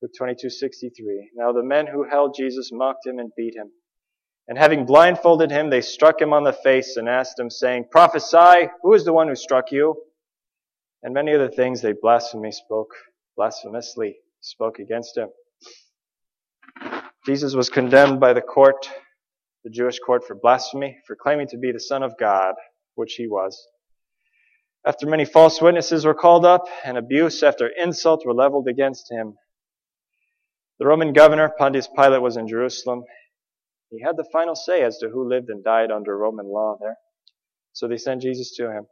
Luke 0.00 0.12
22:63. 0.18 1.30
Now 1.34 1.52
the 1.52 1.62
men 1.62 1.86
who 1.86 2.08
held 2.08 2.34
Jesus 2.36 2.70
mocked 2.72 3.06
him 3.06 3.18
and 3.18 3.30
beat 3.36 3.54
him. 3.54 3.70
And 4.48 4.58
having 4.58 4.86
blindfolded 4.86 5.50
him, 5.50 5.70
they 5.70 5.82
struck 5.82 6.20
him 6.20 6.32
on 6.32 6.42
the 6.42 6.52
face 6.52 6.96
and 6.96 7.08
asked 7.08 7.38
him, 7.38 7.48
saying, 7.48 7.86
Prophesy, 7.90 8.68
who 8.82 8.92
is 8.94 9.04
the 9.04 9.12
one 9.12 9.28
who 9.28 9.36
struck 9.36 9.70
you? 9.70 10.02
And 11.02 11.14
many 11.14 11.34
other 11.34 11.48
things 11.48 11.80
they 11.80 11.94
blasphemy 12.00 12.52
spoke, 12.52 12.90
blasphemously 13.36 14.16
spoke 14.40 14.78
against 14.78 15.16
him. 15.16 15.28
Jesus 17.26 17.54
was 17.54 17.68
condemned 17.68 18.20
by 18.20 18.32
the 18.32 18.40
court, 18.40 18.88
the 19.64 19.70
Jewish 19.70 19.98
court, 19.98 20.24
for 20.26 20.34
blasphemy, 20.34 20.98
for 21.06 21.16
claiming 21.16 21.48
to 21.48 21.58
be 21.58 21.72
the 21.72 21.80
Son 21.80 22.02
of 22.02 22.18
God, 22.18 22.54
which 22.94 23.14
he 23.14 23.26
was. 23.26 23.66
After 24.84 25.06
many 25.06 25.24
false 25.24 25.60
witnesses 25.60 26.04
were 26.04 26.14
called 26.14 26.44
up, 26.44 26.64
and 26.84 26.98
abuse 26.98 27.42
after 27.42 27.68
insult 27.68 28.26
were 28.26 28.34
leveled 28.34 28.66
against 28.68 29.10
him, 29.10 29.34
the 30.78 30.86
Roman 30.86 31.12
governor, 31.12 31.52
Pontius 31.56 31.88
Pilate, 31.88 32.22
was 32.22 32.36
in 32.36 32.48
Jerusalem. 32.48 33.04
He 33.90 34.00
had 34.02 34.16
the 34.16 34.28
final 34.32 34.56
say 34.56 34.82
as 34.82 34.98
to 34.98 35.10
who 35.10 35.28
lived 35.28 35.48
and 35.48 35.62
died 35.62 35.92
under 35.92 36.16
Roman 36.16 36.46
law 36.46 36.76
there. 36.80 36.96
So 37.72 37.86
they 37.86 37.98
sent 37.98 38.22
Jesus 38.22 38.56
to 38.56 38.70
him. 38.72 38.86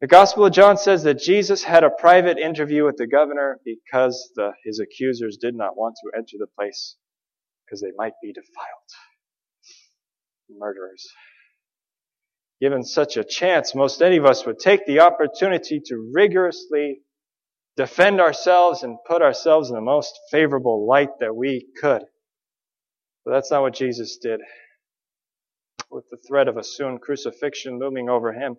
The 0.00 0.06
Gospel 0.06 0.46
of 0.46 0.52
John 0.52 0.76
says 0.76 1.02
that 1.02 1.18
Jesus 1.18 1.64
had 1.64 1.82
a 1.82 1.90
private 1.90 2.38
interview 2.38 2.84
with 2.84 2.96
the 2.96 3.08
governor 3.08 3.58
because 3.64 4.30
the, 4.36 4.52
his 4.64 4.78
accusers 4.78 5.38
did 5.40 5.56
not 5.56 5.76
want 5.76 5.96
to 5.96 6.16
enter 6.16 6.36
the 6.38 6.46
place 6.46 6.96
because 7.66 7.80
they 7.80 7.90
might 7.96 8.12
be 8.22 8.32
defiled. 8.32 8.48
Murderers. 10.56 11.04
Given 12.60 12.84
such 12.84 13.16
a 13.16 13.24
chance, 13.24 13.74
most 13.74 14.00
any 14.00 14.18
of 14.18 14.24
us 14.24 14.46
would 14.46 14.60
take 14.60 14.86
the 14.86 15.00
opportunity 15.00 15.80
to 15.86 16.12
rigorously 16.14 17.00
defend 17.76 18.20
ourselves 18.20 18.84
and 18.84 18.98
put 19.06 19.20
ourselves 19.20 19.68
in 19.68 19.74
the 19.74 19.80
most 19.80 20.18
favorable 20.30 20.86
light 20.86 21.10
that 21.20 21.34
we 21.34 21.66
could. 21.80 22.02
But 23.24 23.32
that's 23.32 23.50
not 23.50 23.62
what 23.62 23.74
Jesus 23.74 24.16
did. 24.16 24.40
With 25.90 26.04
the 26.10 26.18
threat 26.26 26.48
of 26.48 26.56
a 26.56 26.64
soon 26.64 26.98
crucifixion 26.98 27.78
looming 27.78 28.08
over 28.08 28.32
him, 28.32 28.56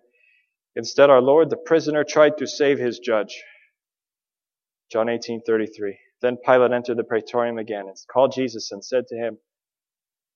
instead 0.76 1.10
our 1.10 1.20
Lord, 1.20 1.50
the 1.50 1.56
prisoner, 1.56 2.04
tried 2.04 2.38
to 2.38 2.46
save 2.46 2.78
his 2.78 2.98
judge. 2.98 3.42
John 4.90 5.06
18:33. 5.08 5.98
Then 6.20 6.36
Pilate 6.36 6.72
entered 6.72 6.96
the 6.96 7.04
praetorium 7.04 7.58
again 7.58 7.86
and 7.86 7.96
called 8.12 8.32
Jesus 8.32 8.70
and 8.72 8.84
said 8.84 9.06
to 9.08 9.16
him, 9.16 9.38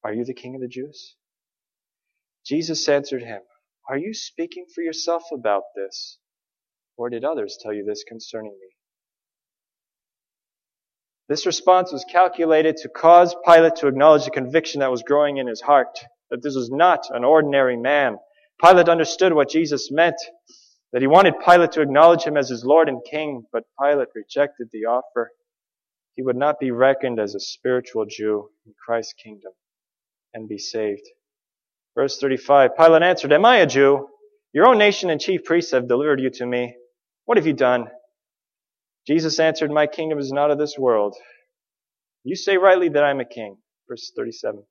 "Are 0.02 0.12
you 0.12 0.24
the 0.24 0.34
king 0.34 0.54
of 0.54 0.60
the 0.60 0.68
Jews?" 0.68 1.16
Jesus 2.46 2.88
answered 2.88 3.22
him, 3.22 3.42
"Are 3.88 3.98
you 3.98 4.14
speaking 4.14 4.66
for 4.74 4.82
yourself 4.82 5.24
about 5.32 5.64
this, 5.74 6.18
or 6.96 7.10
did 7.10 7.24
others 7.24 7.58
tell 7.60 7.72
you 7.72 7.84
this 7.84 8.04
concerning 8.04 8.52
me?" 8.52 8.76
This 11.28 11.46
response 11.46 11.90
was 11.92 12.04
calculated 12.04 12.76
to 12.78 12.88
cause 12.88 13.34
Pilate 13.46 13.76
to 13.76 13.88
acknowledge 13.88 14.24
the 14.24 14.30
conviction 14.30 14.80
that 14.80 14.90
was 14.90 15.02
growing 15.02 15.38
in 15.38 15.46
his 15.46 15.62
heart, 15.62 15.98
that 16.30 16.42
this 16.42 16.54
was 16.54 16.70
not 16.70 17.08
an 17.10 17.24
ordinary 17.24 17.76
man. 17.76 18.18
Pilate 18.64 18.88
understood 18.88 19.34
what 19.34 19.50
Jesus 19.50 19.90
meant, 19.90 20.16
that 20.92 21.02
he 21.02 21.08
wanted 21.08 21.34
Pilate 21.44 21.72
to 21.72 21.82
acknowledge 21.82 22.22
him 22.22 22.38
as 22.38 22.48
his 22.48 22.64
Lord 22.64 22.88
and 22.88 23.04
King, 23.04 23.44
but 23.52 23.64
Pilate 23.78 24.08
rejected 24.14 24.68
the 24.72 24.86
offer. 24.86 25.32
He 26.16 26.22
would 26.22 26.36
not 26.36 26.58
be 26.58 26.70
reckoned 26.70 27.20
as 27.20 27.34
a 27.34 27.40
spiritual 27.40 28.06
Jew 28.08 28.48
in 28.64 28.72
Christ's 28.82 29.12
kingdom 29.22 29.52
and 30.32 30.48
be 30.48 30.56
saved. 30.56 31.06
Verse 31.94 32.18
35, 32.18 32.76
Pilate 32.76 33.02
answered, 33.02 33.32
Am 33.32 33.44
I 33.44 33.58
a 33.58 33.66
Jew? 33.66 34.08
Your 34.54 34.66
own 34.66 34.78
nation 34.78 35.10
and 35.10 35.20
chief 35.20 35.44
priests 35.44 35.72
have 35.72 35.88
delivered 35.88 36.20
you 36.20 36.30
to 36.30 36.46
me. 36.46 36.74
What 37.26 37.36
have 37.36 37.46
you 37.46 37.52
done? 37.52 37.88
Jesus 39.06 39.38
answered, 39.40 39.70
My 39.70 39.86
kingdom 39.86 40.18
is 40.18 40.32
not 40.32 40.50
of 40.50 40.58
this 40.58 40.78
world. 40.78 41.14
You 42.22 42.34
say 42.34 42.56
rightly 42.56 42.88
that 42.88 43.04
I 43.04 43.10
am 43.10 43.20
a 43.20 43.26
king. 43.26 43.58
Verse 43.88 44.10
37. 44.16 44.62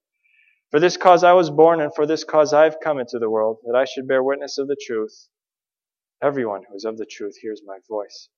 For 0.74 0.80
this 0.80 0.98
cause 0.98 1.24
I 1.24 1.34
was 1.34 1.52
born, 1.52 1.82
and 1.82 1.94
for 1.94 2.08
this 2.08 2.24
cause 2.24 2.52
I 2.52 2.64
have 2.64 2.80
come 2.84 2.98
into 2.98 3.20
the 3.20 3.30
world, 3.30 3.60
that 3.68 3.76
I 3.76 3.86
should 3.86 4.08
bear 4.08 4.24
witness 4.24 4.58
of 4.58 4.68
the 4.68 4.76
truth. 4.88 5.28
Everyone 6.20 6.64
who 6.68 6.76
is 6.76 6.84
of 6.84 6.98
the 6.98 7.06
truth 7.06 7.36
hears 7.40 7.62
my 7.64 7.78
voice. 7.88 8.30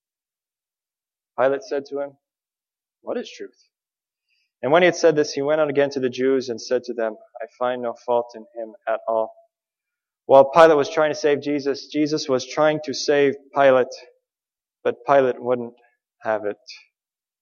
Pilate 1.39 1.63
said 1.63 1.85
to 1.85 2.01
him, 2.01 2.17
What 3.03 3.15
is 3.15 3.31
truth? 3.31 3.55
And 4.61 4.69
when 4.73 4.81
he 4.81 4.87
had 4.87 4.97
said 4.97 5.15
this, 5.15 5.31
he 5.31 5.41
went 5.41 5.61
on 5.61 5.69
again 5.69 5.89
to 5.91 6.01
the 6.01 6.09
Jews 6.09 6.49
and 6.49 6.61
said 6.61 6.83
to 6.83 6.93
them, 6.93 7.15
I 7.41 7.45
find 7.57 7.81
no 7.81 7.93
fault 8.05 8.33
in 8.35 8.45
him 8.53 8.73
at 8.85 8.99
all. 9.07 9.33
While 10.25 10.51
Pilate 10.51 10.75
was 10.75 10.89
trying 10.89 11.11
to 11.11 11.15
save 11.15 11.39
Jesus, 11.39 11.87
Jesus 11.87 12.27
was 12.27 12.45
trying 12.45 12.81
to 12.83 12.93
save 12.93 13.35
Pilate, 13.55 13.87
but 14.83 15.05
Pilate 15.07 15.41
wouldn't 15.41 15.75
have 16.21 16.43
it. 16.43 16.57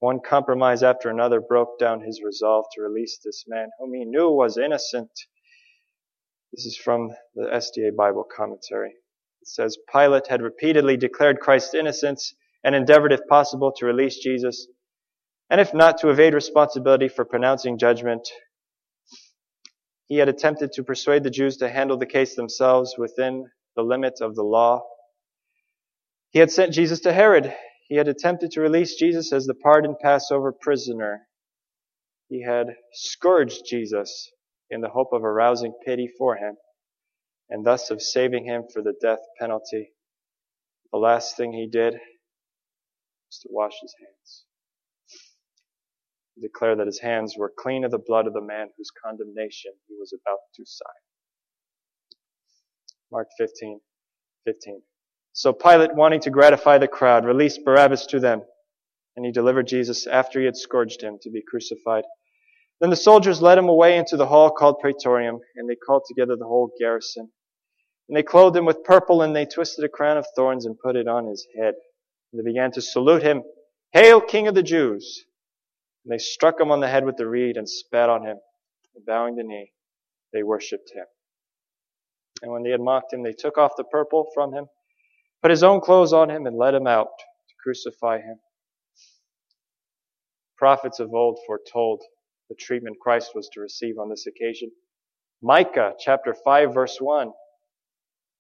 One 0.04 0.20
compromise 0.20 0.84
after 0.84 1.10
another 1.10 1.40
broke 1.40 1.80
down 1.80 2.02
his 2.02 2.22
resolve 2.22 2.66
to 2.74 2.82
release 2.82 3.20
this 3.24 3.46
man 3.48 3.70
whom 3.80 3.94
he 3.94 4.04
knew 4.04 4.30
was 4.30 4.58
innocent. 4.58 5.10
This 6.52 6.66
is 6.66 6.76
from 6.76 7.12
the 7.36 7.44
SDA 7.44 7.96
Bible 7.96 8.26
commentary. 8.26 8.90
It 8.90 9.48
says, 9.48 9.78
Pilate 9.90 10.28
had 10.28 10.42
repeatedly 10.42 10.98
declared 10.98 11.40
Christ's 11.40 11.74
innocence 11.74 12.36
and 12.66 12.76
endeavored, 12.76 13.14
if 13.14 13.22
possible, 13.30 13.72
to 13.78 13.86
release 13.86 14.18
Jesus, 14.18 14.68
and 15.50 15.62
if 15.62 15.74
not, 15.74 16.00
to 16.00 16.10
evade 16.10 16.34
responsibility 16.34 17.08
for 17.08 17.24
pronouncing 17.24 17.78
judgment. 17.78 18.28
He 20.08 20.18
had 20.18 20.28
attempted 20.28 20.74
to 20.74 20.84
persuade 20.84 21.24
the 21.24 21.30
Jews 21.30 21.56
to 21.60 21.70
handle 21.70 21.96
the 21.96 22.06
case 22.06 22.36
themselves 22.36 22.96
within 22.98 23.50
the 23.78 23.84
limit 23.84 24.16
of 24.20 24.36
the 24.36 24.44
law. 24.44 24.82
He 26.32 26.40
had 26.40 26.52
sent 26.52 26.74
Jesus 26.74 27.00
to 27.00 27.14
Herod 27.14 27.56
he 27.94 27.98
had 27.98 28.08
attempted 28.08 28.50
to 28.50 28.60
release 28.60 28.96
Jesus 28.96 29.32
as 29.32 29.46
the 29.46 29.54
pardoned 29.54 29.98
Passover 30.02 30.52
prisoner. 30.52 31.28
He 32.28 32.42
had 32.42 32.76
scourged 32.92 33.68
Jesus 33.68 34.32
in 34.72 34.82
the 34.82 34.90
hope 34.90 35.10
of 35.14 35.24
arousing 35.24 35.76
pity 35.86 36.10
for 36.18 36.36
him 36.36 36.56
and 37.52 37.64
thus 37.64 37.92
of 37.92 38.02
saving 38.02 38.46
him 38.46 38.64
for 38.74 38.82
the 38.82 38.96
death 39.00 39.20
penalty. 39.40 39.94
The 40.92 40.98
last 40.98 41.38
thing 41.38 41.54
he 41.54 41.68
did 41.68 41.94
was 41.94 43.40
to 43.44 43.50
wash 43.52 43.74
his 43.80 43.94
hands. 44.00 44.46
He 46.34 46.42
declared 46.42 46.80
that 46.80 46.88
his 46.88 47.00
hands 47.00 47.36
were 47.38 47.54
clean 47.56 47.84
of 47.84 47.92
the 47.92 48.00
blood 48.00 48.26
of 48.26 48.34
the 48.34 48.42
man 48.42 48.70
whose 48.76 48.90
condemnation 49.06 49.74
he 49.88 49.94
was 50.00 50.16
about 50.20 50.40
to 50.56 50.66
sign. 50.66 51.04
Mark 53.12 53.28
15, 53.38 53.82
15. 54.46 54.82
So 55.34 55.52
Pilate, 55.52 55.96
wanting 55.96 56.22
to 56.22 56.30
gratify 56.30 56.78
the 56.78 56.88
crowd, 56.88 57.26
released 57.26 57.66
Barabbas 57.66 58.06
to 58.08 58.20
them, 58.20 58.44
and 59.16 59.26
he 59.26 59.32
delivered 59.32 59.68
Jesus 59.68 60.06
after 60.06 60.40
he 60.40 60.46
had 60.46 60.56
scourged 60.56 61.02
him 61.02 61.18
to 61.24 61.32
be 61.32 61.42
crucified. 61.42 62.04
Then 62.80 62.92
the 62.92 62.96
soldiers 62.96 63.42
led 63.42 63.58
him 63.58 63.68
away 63.68 63.98
into 63.98 64.16
the 64.16 64.28
hall 64.28 64.52
called 64.52 64.80
Praetorium, 64.80 65.40
and 65.56 65.68
they 65.68 65.76
called 65.76 66.04
together 66.08 66.36
the 66.36 66.46
whole 66.46 66.72
garrison. 66.80 67.32
And 68.08 68.16
they 68.16 68.22
clothed 68.22 68.56
him 68.56 68.66
with 68.66 68.84
purple, 68.84 69.24
and 69.24 69.36
they 69.36 69.46
twisted 69.46 69.84
a 69.84 69.90
crown 69.90 70.18
of 70.18 70.28
thorns 70.36 70.68
and 70.68 70.78
put 70.78 70.96
it 70.96 71.08
on 71.08 71.26
his 71.26 71.48
head. 71.58 71.74
And 72.32 72.40
they 72.40 72.44
began 72.44 72.72
to 72.74 72.82
salute 72.82 73.24
him, 73.24 73.44
Hail, 73.92 74.22
King 74.22 74.48
of 74.48 74.56
the 74.56 74.64
Jews! 74.64 75.26
And 76.06 76.14
they 76.14 76.20
struck 76.20 76.60
him 76.60 76.72
on 76.72 76.80
the 76.80 76.90
head 76.90 77.06
with 77.06 77.18
the 77.18 77.28
reed 77.28 77.58
and 77.58 77.68
spat 77.68 78.10
on 78.10 78.24
him. 78.24 78.38
And 78.94 79.06
bowing 79.06 79.36
the 79.36 79.44
knee, 79.44 79.72
they 80.32 80.44
worshipped 80.44 80.92
him. 80.94 81.06
And 82.44 82.52
when 82.52 82.62
they 82.62 82.72
had 82.72 82.82
mocked 82.82 83.14
him, 83.14 83.24
they 83.24 83.34
took 83.34 83.58
off 83.58 83.78
the 83.78 83.84
purple 83.84 84.30
from 84.36 84.54
him 84.54 84.68
put 85.44 85.52
his 85.52 85.64
own 85.64 85.82
clothes 85.82 86.14
on 86.14 86.32
him, 86.32 86.48
and 86.48 86.58
led 86.58 86.74
him 86.74 86.88
out 86.88 87.10
to 87.20 87.56
crucify 87.62 88.18
him. 88.18 88.40
Prophets 90.58 91.00
of 91.02 91.14
old 91.14 91.40
foretold 91.46 92.02
the 92.50 92.56
treatment 92.56 92.98
Christ 93.02 93.32
was 93.36 93.50
to 93.54 93.60
receive 93.60 94.00
on 94.00 94.10
this 94.10 94.26
occasion. 94.26 94.72
Micah 95.42 95.94
chapter 96.00 96.34
5 96.34 96.74
verse 96.74 96.98
1. 97.00 97.32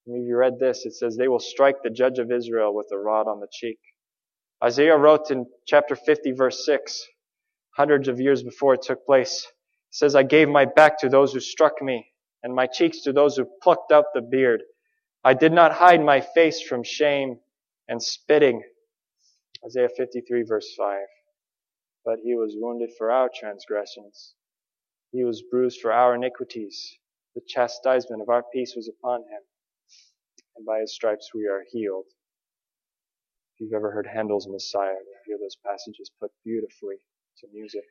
Maybe 0.08 0.26
you 0.26 0.38
read 0.38 0.60
this. 0.60 0.86
It 0.86 0.94
says, 0.94 1.18
they 1.18 1.28
will 1.28 1.40
strike 1.40 1.78
the 1.84 1.90
judge 1.90 2.20
of 2.20 2.32
Israel 2.32 2.74
with 2.74 2.88
a 2.94 2.98
rod 2.98 3.28
on 3.28 3.40
the 3.40 3.48
cheek. 3.52 3.80
Isaiah 4.64 4.98
wrote 4.98 5.32
in 5.32 5.46
chapter 5.68 5.96
50 5.96 6.32
verse 6.32 6.66
6, 6.66 7.06
hundreds 7.76 8.08
of 8.08 8.20
years 8.22 8.44
before 8.44 8.76
it 8.76 8.82
took 8.82 9.06
place, 9.06 9.46
it 9.46 9.96
says, 9.96 10.16
I 10.16 10.24
gave 10.24 10.48
my 10.48 10.66
back 10.66 11.00
to 11.00 11.10
those 11.10 11.34
who 11.34 11.40
struck 11.42 11.82
me 11.82 12.08
and 12.44 12.56
my 12.56 12.68
cheeks 12.68 13.02
to 13.02 13.14
those 13.14 13.36
who 13.36 13.46
plucked 13.62 13.92
out 13.92 14.06
the 14.14 14.22
beard. 14.22 14.64
I 15.24 15.34
did 15.34 15.54
not 15.54 15.72
hide 15.72 16.04
my 16.04 16.22
face 16.22 16.62
from 16.62 16.84
shame 16.84 17.40
and 17.88 18.02
spitting. 18.02 18.64
Isaiah 19.66 19.90
53 19.96 20.44
verse 20.44 20.74
5. 20.78 21.02
But 22.06 22.20
he 22.24 22.36
was 22.36 22.56
wounded 22.58 22.92
for 22.98 23.12
our 23.12 23.30
transgressions. 23.34 24.34
He 25.12 25.24
was 25.24 25.44
bruised 25.50 25.80
for 25.80 25.94
our 25.94 26.16
iniquities. 26.16 26.98
The 27.36 27.42
chastisement 27.48 28.22
of 28.22 28.30
our 28.30 28.44
peace 28.54 28.74
was 28.76 28.90
upon 28.90 29.22
him. 29.22 29.42
And 30.58 30.66
by 30.66 30.80
his 30.80 30.94
stripes 30.94 31.32
we 31.34 31.48
are 31.48 31.64
healed. 31.72 32.06
If 33.54 33.62
you've 33.62 33.74
ever 33.74 33.92
heard 33.92 34.08
Handel's 34.08 34.48
Messiah, 34.48 34.92
you 34.92 35.16
hear 35.26 35.38
those 35.40 35.56
passages 35.66 36.12
put 36.20 36.32
beautifully 36.44 36.98
to 37.40 37.48
music. 37.54 37.84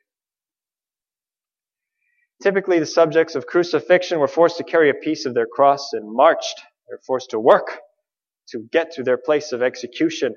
Typically, 2.42 2.80
the 2.80 2.86
subjects 2.86 3.36
of 3.36 3.46
crucifixion 3.46 4.18
were 4.18 4.28
forced 4.28 4.56
to 4.58 4.64
carry 4.64 4.90
a 4.90 4.94
piece 4.94 5.24
of 5.24 5.34
their 5.34 5.46
cross 5.46 5.92
and 5.92 6.12
marched. 6.12 6.60
They 6.92 6.96
were 6.96 7.02
forced 7.06 7.30
to 7.30 7.40
work 7.40 7.78
to 8.48 8.68
get 8.70 8.92
to 8.92 9.02
their 9.02 9.16
place 9.16 9.52
of 9.52 9.62
execution. 9.62 10.34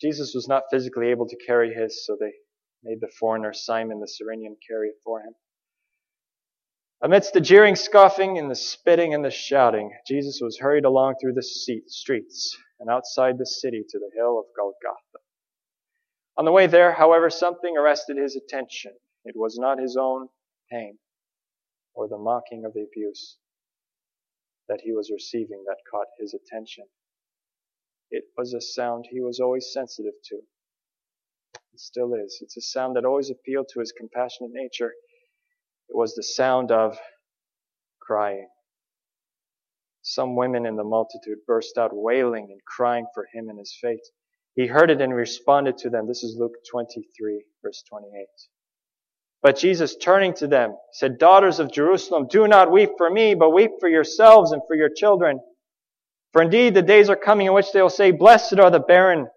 Jesus 0.00 0.30
was 0.32 0.46
not 0.46 0.62
physically 0.70 1.08
able 1.08 1.26
to 1.26 1.36
carry 1.44 1.74
his, 1.74 2.06
so 2.06 2.16
they 2.20 2.32
made 2.84 3.00
the 3.00 3.10
foreigner 3.18 3.52
Simon 3.52 3.98
the 3.98 4.06
Cyrenian 4.06 4.56
carry 4.68 4.90
it 4.90 4.98
for 5.02 5.18
him. 5.18 5.34
Amidst 7.02 7.32
the 7.32 7.40
jeering, 7.40 7.74
scoffing, 7.74 8.38
and 8.38 8.48
the 8.48 8.54
spitting 8.54 9.14
and 9.14 9.24
the 9.24 9.32
shouting, 9.32 9.90
Jesus 10.06 10.38
was 10.40 10.60
hurried 10.60 10.84
along 10.84 11.16
through 11.20 11.34
the 11.34 11.42
streets 11.42 12.56
and 12.78 12.88
outside 12.88 13.36
the 13.36 13.44
city 13.46 13.82
to 13.88 13.98
the 13.98 14.12
hill 14.14 14.38
of 14.38 14.44
Golgotha. 14.54 15.18
On 16.36 16.44
the 16.44 16.52
way 16.52 16.68
there, 16.68 16.92
however, 16.92 17.30
something 17.30 17.76
arrested 17.76 18.16
his 18.16 18.36
attention. 18.36 18.92
It 19.24 19.34
was 19.34 19.58
not 19.58 19.80
his 19.80 19.96
own 19.96 20.28
pain 20.70 20.98
or 21.94 22.06
the 22.06 22.16
mocking 22.16 22.64
of 22.64 22.74
the 22.74 22.82
abuse 22.82 23.38
that 24.68 24.80
he 24.82 24.92
was 24.92 25.10
receiving 25.12 25.64
that 25.66 25.78
caught 25.90 26.06
his 26.18 26.34
attention. 26.34 26.84
It 28.10 28.24
was 28.36 28.54
a 28.54 28.60
sound 28.60 29.06
he 29.10 29.20
was 29.20 29.40
always 29.40 29.70
sensitive 29.72 30.14
to. 30.24 30.36
It 31.72 31.80
still 31.80 32.14
is. 32.14 32.38
It's 32.40 32.56
a 32.56 32.62
sound 32.62 32.96
that 32.96 33.04
always 33.04 33.30
appealed 33.30 33.68
to 33.72 33.80
his 33.80 33.92
compassionate 33.92 34.52
nature. 34.52 34.92
It 35.88 35.96
was 35.96 36.14
the 36.14 36.22
sound 36.22 36.70
of 36.72 36.98
crying. 38.00 38.48
Some 40.02 40.36
women 40.36 40.64
in 40.66 40.76
the 40.76 40.84
multitude 40.84 41.38
burst 41.46 41.76
out 41.76 41.90
wailing 41.92 42.48
and 42.50 42.60
crying 42.64 43.06
for 43.14 43.26
him 43.32 43.48
and 43.48 43.58
his 43.58 43.76
fate. 43.80 44.06
He 44.54 44.66
heard 44.66 44.90
it 44.90 45.00
and 45.00 45.14
responded 45.14 45.76
to 45.78 45.90
them. 45.90 46.06
This 46.06 46.22
is 46.22 46.36
Luke 46.38 46.54
23, 46.70 47.44
verse 47.62 47.84
28. 47.88 48.26
But 49.42 49.56
Jesus, 49.56 49.96
turning 49.96 50.34
to 50.34 50.48
them, 50.48 50.76
said, 50.92 51.18
Daughters 51.18 51.60
of 51.60 51.72
Jerusalem, 51.72 52.26
do 52.28 52.48
not 52.48 52.72
weep 52.72 52.90
for 52.98 53.08
me, 53.08 53.34
but 53.34 53.50
weep 53.50 53.70
for 53.78 53.88
yourselves 53.88 54.52
and 54.52 54.62
for 54.66 54.74
your 54.74 54.88
children. 54.88 55.40
For 56.32 56.42
indeed 56.42 56.74
the 56.74 56.82
days 56.82 57.08
are 57.08 57.16
coming 57.16 57.46
in 57.46 57.54
which 57.54 57.72
they 57.72 57.80
will 57.80 57.88
say, 57.88 58.10
Blessed 58.10 58.58
are 58.58 58.70
the 58.70 58.80
barren, 58.80 59.28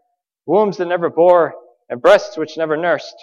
wombs 0.46 0.78
that 0.78 0.88
never 0.88 1.10
bore, 1.10 1.54
and 1.88 2.02
breasts 2.02 2.36
which 2.36 2.58
never 2.58 2.76
nursed. 2.76 3.16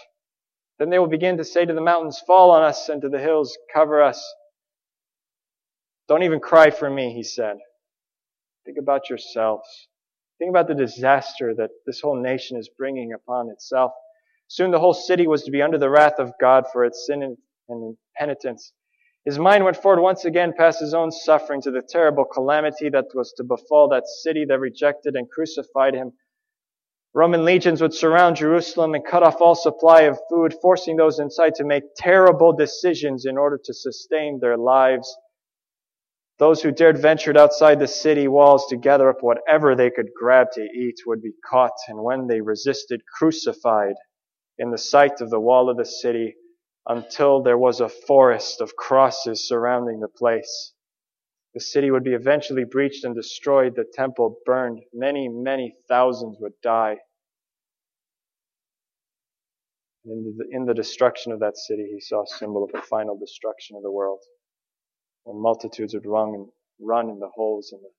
Then 0.78 0.90
they 0.90 0.98
will 1.00 1.08
begin 1.08 1.38
to 1.38 1.44
say 1.44 1.64
to 1.64 1.74
the 1.74 1.80
mountains, 1.80 2.22
Fall 2.24 2.52
on 2.52 2.62
us, 2.62 2.88
and 2.88 3.02
to 3.02 3.08
the 3.08 3.18
hills, 3.18 3.58
Cover 3.74 4.00
us. 4.02 4.24
Don't 6.06 6.22
even 6.22 6.40
cry 6.40 6.70
for 6.70 6.88
me, 6.88 7.12
he 7.12 7.24
said. 7.24 7.56
Think 8.64 8.78
about 8.78 9.10
yourselves. 9.10 9.88
Think 10.38 10.50
about 10.50 10.68
the 10.68 10.74
disaster 10.74 11.54
that 11.56 11.70
this 11.86 12.00
whole 12.00 12.20
nation 12.20 12.56
is 12.56 12.70
bringing 12.78 13.12
upon 13.12 13.50
itself. 13.50 13.92
Soon 14.50 14.70
the 14.70 14.80
whole 14.80 14.94
city 14.94 15.26
was 15.26 15.44
to 15.44 15.50
be 15.50 15.60
under 15.60 15.76
the 15.76 15.90
wrath 15.90 16.18
of 16.18 16.32
God 16.40 16.64
for 16.72 16.82
its 16.82 17.04
sin 17.06 17.36
and, 17.68 17.96
penitence. 18.16 18.72
His 19.26 19.38
mind 19.38 19.62
went 19.62 19.76
forward 19.76 20.00
once 20.00 20.24
again 20.24 20.54
past 20.56 20.80
his 20.80 20.94
own 20.94 21.12
suffering 21.12 21.60
to 21.62 21.70
the 21.70 21.82
terrible 21.82 22.24
calamity 22.24 22.88
that 22.88 23.14
was 23.14 23.34
to 23.34 23.44
befall 23.44 23.88
that 23.88 24.06
city 24.06 24.46
that 24.46 24.58
rejected 24.58 25.16
and 25.16 25.30
crucified 25.30 25.92
him. 25.92 26.14
Roman 27.12 27.44
legions 27.44 27.82
would 27.82 27.92
surround 27.92 28.36
Jerusalem 28.36 28.94
and 28.94 29.04
cut 29.04 29.22
off 29.22 29.42
all 29.42 29.54
supply 29.54 30.02
of 30.02 30.18
food, 30.30 30.54
forcing 30.62 30.96
those 30.96 31.18
inside 31.18 31.54
to 31.56 31.64
make 31.64 31.94
terrible 31.94 32.54
decisions 32.54 33.26
in 33.26 33.36
order 33.36 33.60
to 33.62 33.74
sustain 33.74 34.40
their 34.40 34.56
lives. 34.56 35.14
Those 36.38 36.62
who 36.62 36.70
dared 36.70 36.96
venture 36.96 37.36
outside 37.36 37.80
the 37.80 37.86
city 37.86 38.28
walls 38.28 38.66
to 38.68 38.78
gather 38.78 39.10
up 39.10 39.18
whatever 39.20 39.74
they 39.74 39.90
could 39.90 40.08
grab 40.18 40.52
to 40.52 40.62
eat 40.62 41.00
would 41.06 41.20
be 41.20 41.32
caught, 41.44 41.76
and 41.88 42.02
when 42.02 42.28
they 42.28 42.40
resisted, 42.40 43.02
crucified 43.18 43.96
in 44.58 44.70
the 44.70 44.78
sight 44.78 45.20
of 45.20 45.30
the 45.30 45.40
wall 45.40 45.70
of 45.70 45.76
the 45.76 45.84
city 45.84 46.34
until 46.86 47.42
there 47.42 47.58
was 47.58 47.80
a 47.80 47.88
forest 47.88 48.60
of 48.60 48.74
crosses 48.76 49.46
surrounding 49.46 50.00
the 50.00 50.08
place. 50.08 50.72
The 51.54 51.60
city 51.60 51.90
would 51.90 52.04
be 52.04 52.14
eventually 52.14 52.64
breached 52.64 53.04
and 53.04 53.14
destroyed, 53.14 53.74
the 53.76 53.84
temple 53.92 54.38
burned. 54.44 54.80
Many, 54.92 55.28
many 55.28 55.76
thousands 55.88 56.36
would 56.40 56.52
die. 56.62 56.98
In 60.04 60.36
the, 60.38 60.56
in 60.56 60.64
the 60.64 60.74
destruction 60.74 61.32
of 61.32 61.40
that 61.40 61.56
city, 61.56 61.88
he 61.92 62.00
saw 62.00 62.22
a 62.22 62.26
symbol 62.26 62.64
of 62.64 62.72
the 62.72 62.80
final 62.82 63.18
destruction 63.18 63.76
of 63.76 63.82
the 63.82 63.90
world. 63.92 64.20
When 65.24 65.42
multitudes 65.42 65.94
would 65.94 66.06
run, 66.06 66.28
and 66.34 66.48
run 66.80 67.10
in 67.10 67.18
the 67.18 67.28
holes 67.34 67.70
in 67.72 67.80
the 67.82 67.90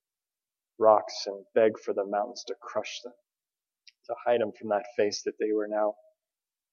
rocks 0.79 1.25
and 1.27 1.45
beg 1.53 1.77
for 1.77 1.93
the 1.93 2.05
mountains 2.05 2.43
to 2.47 2.55
crush 2.61 3.01
them, 3.03 3.13
to 4.05 4.15
hide 4.25 4.41
them 4.41 4.51
from 4.59 4.69
that 4.69 4.85
face 4.97 5.21
that 5.23 5.37
they 5.39 5.51
were 5.53 5.67
now 5.67 5.93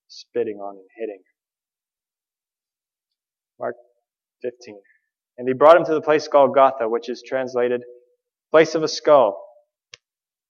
spitting 0.09 0.59
on 0.59 0.77
and 0.77 0.87
hitting. 0.97 1.23
Mark 3.59 3.77
15. 4.43 4.81
And 5.39 5.49
he 5.49 5.55
brought 5.55 5.77
him 5.77 5.85
to 5.85 5.95
the 5.95 6.01
place 6.01 6.29
called 6.29 6.55
Golgotha, 6.55 6.89
which 6.89 7.09
is 7.09 7.23
translated 7.27 7.83
place 8.51 8.75
of 8.75 8.83
a 8.83 8.89
skull. 8.89 9.43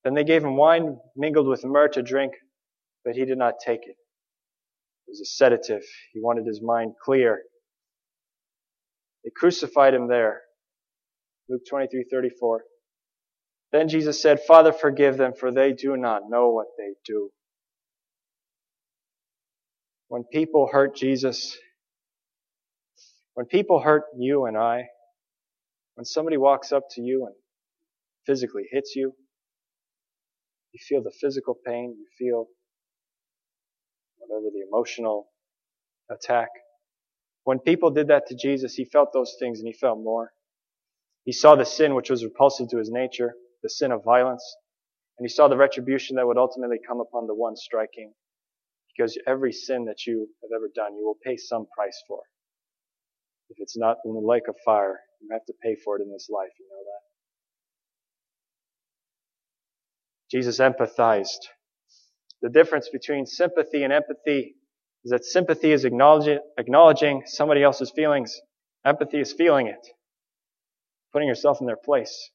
Then 0.05 0.15
they 0.15 0.25
gave 0.25 0.45
him 0.45 0.57
wine 0.57 0.99
mingled 1.17 1.49
with 1.49 1.65
myrrh 1.65 1.89
to 1.89 2.03
drink, 2.03 2.33
but 3.05 3.15
he 3.15 3.25
did 3.25 3.39
not 3.39 3.55
take 3.65 3.81
it. 3.83 3.97
It 5.07 5.09
was 5.09 5.21
a 5.21 5.25
sedative. 5.25 5.83
He 6.13 6.21
wanted 6.21 6.47
his 6.47 6.61
mind 6.63 6.95
clear. 7.03 7.43
They 9.25 9.31
crucified 9.35 9.95
him 9.95 10.09
there. 10.09 10.43
Luke 11.49 11.63
23:34. 11.69 12.61
Then 13.73 13.89
Jesus 13.89 14.23
said, 14.23 14.41
"Father, 14.41 14.73
forgive 14.73 15.17
them, 15.17 15.33
for 15.35 15.51
they 15.51 15.73
do 15.73 15.97
not 15.97 16.31
know 16.31 16.51
what 16.51 16.69
they 16.79 16.95
do." 17.05 17.33
When 20.09 20.25
people 20.25 20.69
hurt 20.71 20.95
Jesus, 20.97 21.57
when 23.35 23.47
people 23.47 23.81
hurt 23.81 24.05
you 24.17 24.47
and 24.47 24.57
I, 24.57 24.85
when 25.97 26.05
somebody 26.05 26.37
walks 26.37 26.73
up 26.73 26.85
to 26.93 27.03
you 27.03 27.27
and 27.27 27.35
physically 28.27 28.65
hits 28.71 28.95
you, 28.95 29.13
you 30.73 30.81
feel 30.87 31.03
the 31.03 31.13
physical 31.21 31.57
pain, 31.67 31.97
you 31.99 32.07
feel 32.19 32.47
whatever 34.19 34.47
the 34.53 34.65
emotional 34.69 35.29
attack. 36.11 36.49
When 37.45 37.59
people 37.59 37.91
did 37.91 38.09
that 38.09 38.27
to 38.29 38.37
Jesus, 38.37 38.75
he 38.75 38.85
felt 38.85 39.13
those 39.13 39.37
things 39.41 39.59
and 39.59 39.67
he 39.67 39.73
felt 39.73 39.99
more. 39.99 40.33
He 41.25 41.33
saw 41.33 41.57
the 41.57 41.65
sin 41.65 41.95
which 41.95 42.11
was 42.11 42.25
repulsive 42.25 42.69
to 42.71 42.79
his 42.79 42.91
nature, 42.91 43.35
the 43.63 43.71
sin 43.71 43.91
of 43.91 44.05
violence, 44.05 44.45
and 45.19 45.25
he 45.25 45.29
saw 45.29 45.49
the 45.49 45.57
retribution 45.57 46.17
that 46.17 46.27
would 46.27 46.39
ultimately 46.39 46.79
come 46.87 47.01
upon 47.01 47.27
the 47.27 47.35
one 47.35 47.57
striking 47.57 48.13
because 48.97 49.19
every 49.27 49.53
sin 49.53 49.85
that 49.87 50.07
you 50.07 50.29
have 50.43 50.51
ever 50.57 50.71
done, 50.75 50.97
you 50.97 51.05
will 51.05 51.19
pay 51.23 51.37
some 51.37 51.67
price 51.77 52.03
for. 52.09 52.21
If 53.51 53.59
it's 53.61 53.77
not 53.77 53.99
in 54.05 54.15
the 54.15 54.21
lake 54.21 54.49
of 54.49 54.57
fire, 54.65 55.01
you 55.21 55.29
have 55.33 55.45
to 55.47 55.55
pay 55.63 55.77
for 55.85 55.99
it 55.99 56.03
in 56.03 56.11
this 56.11 56.29
life. 56.31 56.51
You 56.59 56.67
know 56.71 56.83
that. 56.85 57.03
Jesus 60.31 60.59
empathized. 60.59 61.47
The 62.43 62.49
difference 62.49 62.89
between 62.89 63.27
sympathy 63.27 63.83
and 63.85 63.93
empathy 63.93 64.57
is 65.05 65.11
that 65.11 65.25
sympathy 65.25 65.73
is 65.73 65.85
acknowledging, 65.85 66.41
acknowledging 66.59 67.23
somebody 67.27 67.63
else's 67.63 67.93
feelings. 67.95 68.41
Empathy 68.85 69.21
is 69.21 69.33
feeling 69.33 69.69
it. 69.69 69.87
Putting 71.13 71.29
yourself 71.29 71.59
in 71.61 71.67
their 71.67 71.77
place. 71.83 72.31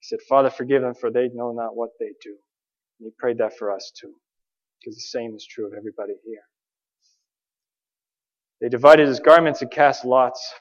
He 0.00 0.06
said, 0.06 0.18
Father, 0.28 0.50
forgive 0.50 0.82
them 0.82 0.94
for 0.94 1.10
they 1.10 1.28
know 1.32 1.52
not 1.52 1.74
what 1.74 1.90
they 1.98 2.12
do. 2.22 2.36
And 2.98 3.06
he 3.06 3.10
prayed 3.18 3.38
that 3.38 3.56
for 3.56 3.72
us 3.74 3.90
too 3.98 4.14
because 4.80 4.96
the 4.96 5.18
same 5.18 5.34
is 5.34 5.46
true 5.46 5.66
of 5.66 5.72
everybody 5.76 6.14
here. 6.24 6.42
They 8.60 8.68
divided 8.68 9.08
his 9.08 9.20
garments 9.20 9.62
and 9.62 9.70
cast 9.70 10.04
lots, 10.04 10.54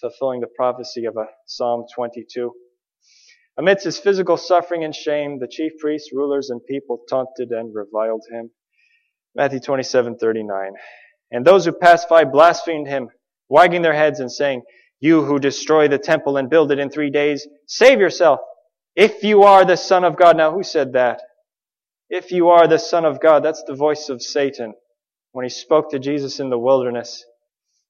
fulfilling 0.00 0.40
the 0.40 0.46
prophecy 0.46 1.06
of 1.06 1.16
a 1.16 1.26
Psalm 1.46 1.84
22. 1.94 2.52
Amidst 3.58 3.84
his 3.84 3.98
physical 3.98 4.36
suffering 4.36 4.84
and 4.84 4.94
shame, 4.94 5.38
the 5.38 5.48
chief 5.48 5.72
priests, 5.78 6.10
rulers, 6.12 6.50
and 6.50 6.64
people 6.66 7.00
taunted 7.08 7.50
and 7.50 7.74
reviled 7.74 8.22
him. 8.30 8.50
Matthew 9.34 9.60
27, 9.60 10.16
39. 10.18 10.72
And 11.30 11.44
those 11.44 11.64
who 11.64 11.72
passed 11.72 12.08
by 12.08 12.24
blasphemed 12.24 12.88
him, 12.88 13.08
wagging 13.48 13.82
their 13.82 13.94
heads 13.94 14.20
and 14.20 14.30
saying, 14.30 14.62
You 14.98 15.24
who 15.24 15.38
destroy 15.38 15.88
the 15.88 15.98
temple 15.98 16.36
and 16.36 16.50
build 16.50 16.72
it 16.72 16.78
in 16.78 16.90
three 16.90 17.10
days, 17.10 17.46
save 17.66 18.00
yourself. 18.00 18.40
If 18.96 19.22
you 19.22 19.44
are 19.44 19.64
the 19.64 19.76
Son 19.76 20.04
of 20.04 20.16
God. 20.16 20.36
Now, 20.36 20.52
who 20.52 20.62
said 20.62 20.92
that? 20.94 21.22
If 22.10 22.32
you 22.32 22.48
are 22.48 22.66
the 22.66 22.78
Son 22.78 23.04
of 23.04 23.20
God, 23.20 23.44
that's 23.44 23.62
the 23.62 23.74
voice 23.74 24.08
of 24.08 24.20
Satan 24.20 24.74
when 25.30 25.44
he 25.44 25.48
spoke 25.48 25.90
to 25.92 26.00
Jesus 26.00 26.40
in 26.40 26.50
the 26.50 26.58
wilderness. 26.58 27.24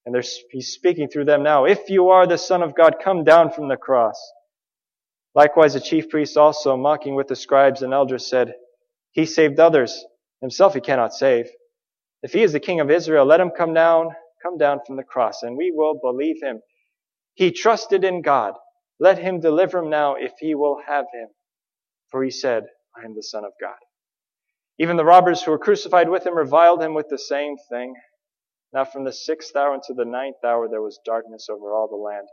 And 0.05 0.15
he's 0.51 0.69
speaking 0.69 1.09
through 1.09 1.25
them 1.25 1.43
now. 1.43 1.65
If 1.65 1.89
you 1.89 2.11
are 2.11 2.27
the 2.27 2.37
Son 2.37 2.63
of 2.63 2.75
God, 2.75 2.97
come 3.03 3.25
down 3.25 3.51
from 3.51 3.69
the 3.69 3.79
cross. 3.79 4.21
Likewise, 5.35 5.73
the 5.73 5.81
chief 5.81 6.11
priests 6.11 6.37
also, 6.37 6.77
mocking 6.77 7.15
with 7.15 7.29
the 7.29 7.37
scribes 7.37 7.81
and 7.81 7.95
elders, 7.95 8.29
said, 8.29 8.55
He 9.13 9.25
saved 9.25 9.59
others. 9.59 10.05
Himself 10.43 10.75
he 10.75 10.81
cannot 10.81 11.15
save. 11.15 11.49
If 12.23 12.33
he 12.33 12.43
is 12.43 12.53
the 12.53 12.61
king 12.61 12.81
of 12.81 12.91
Israel, 12.91 13.25
let 13.25 13.41
him 13.41 13.51
come 13.57 13.73
down, 13.73 14.11
come 14.43 14.59
down 14.59 14.81
from 14.87 14.97
the 14.97 15.03
cross, 15.03 15.43
and 15.43 15.57
we 15.57 15.73
will 15.75 15.99
believe 15.99 16.43
him. 16.43 16.61
He 17.35 17.53
trusted 17.53 18.05
in 18.05 18.21
God. 18.21 18.55
Let 18.99 19.19
him 19.19 19.41
deliver 19.41 19.79
him 19.79 19.89
now 19.89 20.17
if 20.17 20.33
he 20.39 20.55
will 20.55 20.79
have 20.87 21.07
him. 21.15 21.29
For 22.11 22.23
he 22.23 22.31
said, 22.31 22.65
I 22.95 23.05
am 23.05 23.15
the 23.15 23.23
Son 23.23 23.45
of 23.45 23.53
God. 23.61 23.77
Even 24.81 24.97
the 24.97 25.05
robbers 25.05 25.43
who 25.43 25.51
were 25.51 25.59
crucified 25.59 26.09
with 26.09 26.27
him 26.27 26.35
reviled 26.35 26.83
him 26.83 26.95
with 26.95 27.11
the 27.11 27.19
same 27.19 27.57
thing. 27.69 27.95
Now 28.73 28.87
from 28.87 29.05
the 29.05 29.13
sixth 29.13 29.55
hour 29.55 29.75
unto 29.75 29.93
the 29.95 30.07
ninth 30.07 30.43
hour 30.43 30.69
there 30.71 30.81
was 30.81 30.99
darkness 31.05 31.49
over 31.51 31.75
all 31.75 31.87
the 31.87 31.97
land. 31.97 32.27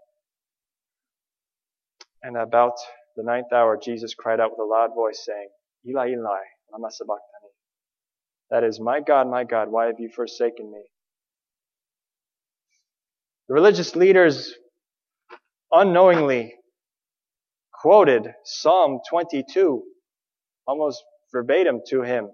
And 2.23 2.37
about 2.37 2.75
the 3.17 3.23
ninth 3.23 3.51
hour 3.51 3.77
Jesus 3.77 4.13
cried 4.13 4.39
out 4.39 4.51
with 4.51 4.59
a 4.59 4.63
loud 4.63 4.95
voice 4.95 5.25
saying, 5.25 5.49
Eli, 5.89 6.11
Eli, 6.11 6.39
lama 6.71 6.89
sabachthani. 6.89 7.51
That 8.49 8.63
is, 8.63 8.79
my 8.79 9.01
God, 9.01 9.29
my 9.29 9.43
God, 9.43 9.69
why 9.69 9.87
have 9.87 9.99
you 9.99 10.07
forsaken 10.07 10.71
me? 10.71 10.83
The 13.49 13.55
religious 13.55 13.93
leaders 13.93 14.53
unknowingly 15.69 16.55
quoted 17.73 18.33
Psalm 18.45 19.01
22 19.09 19.83
almost 20.65 21.03
verbatim 21.33 21.81
to 21.89 22.03
him. 22.03 22.29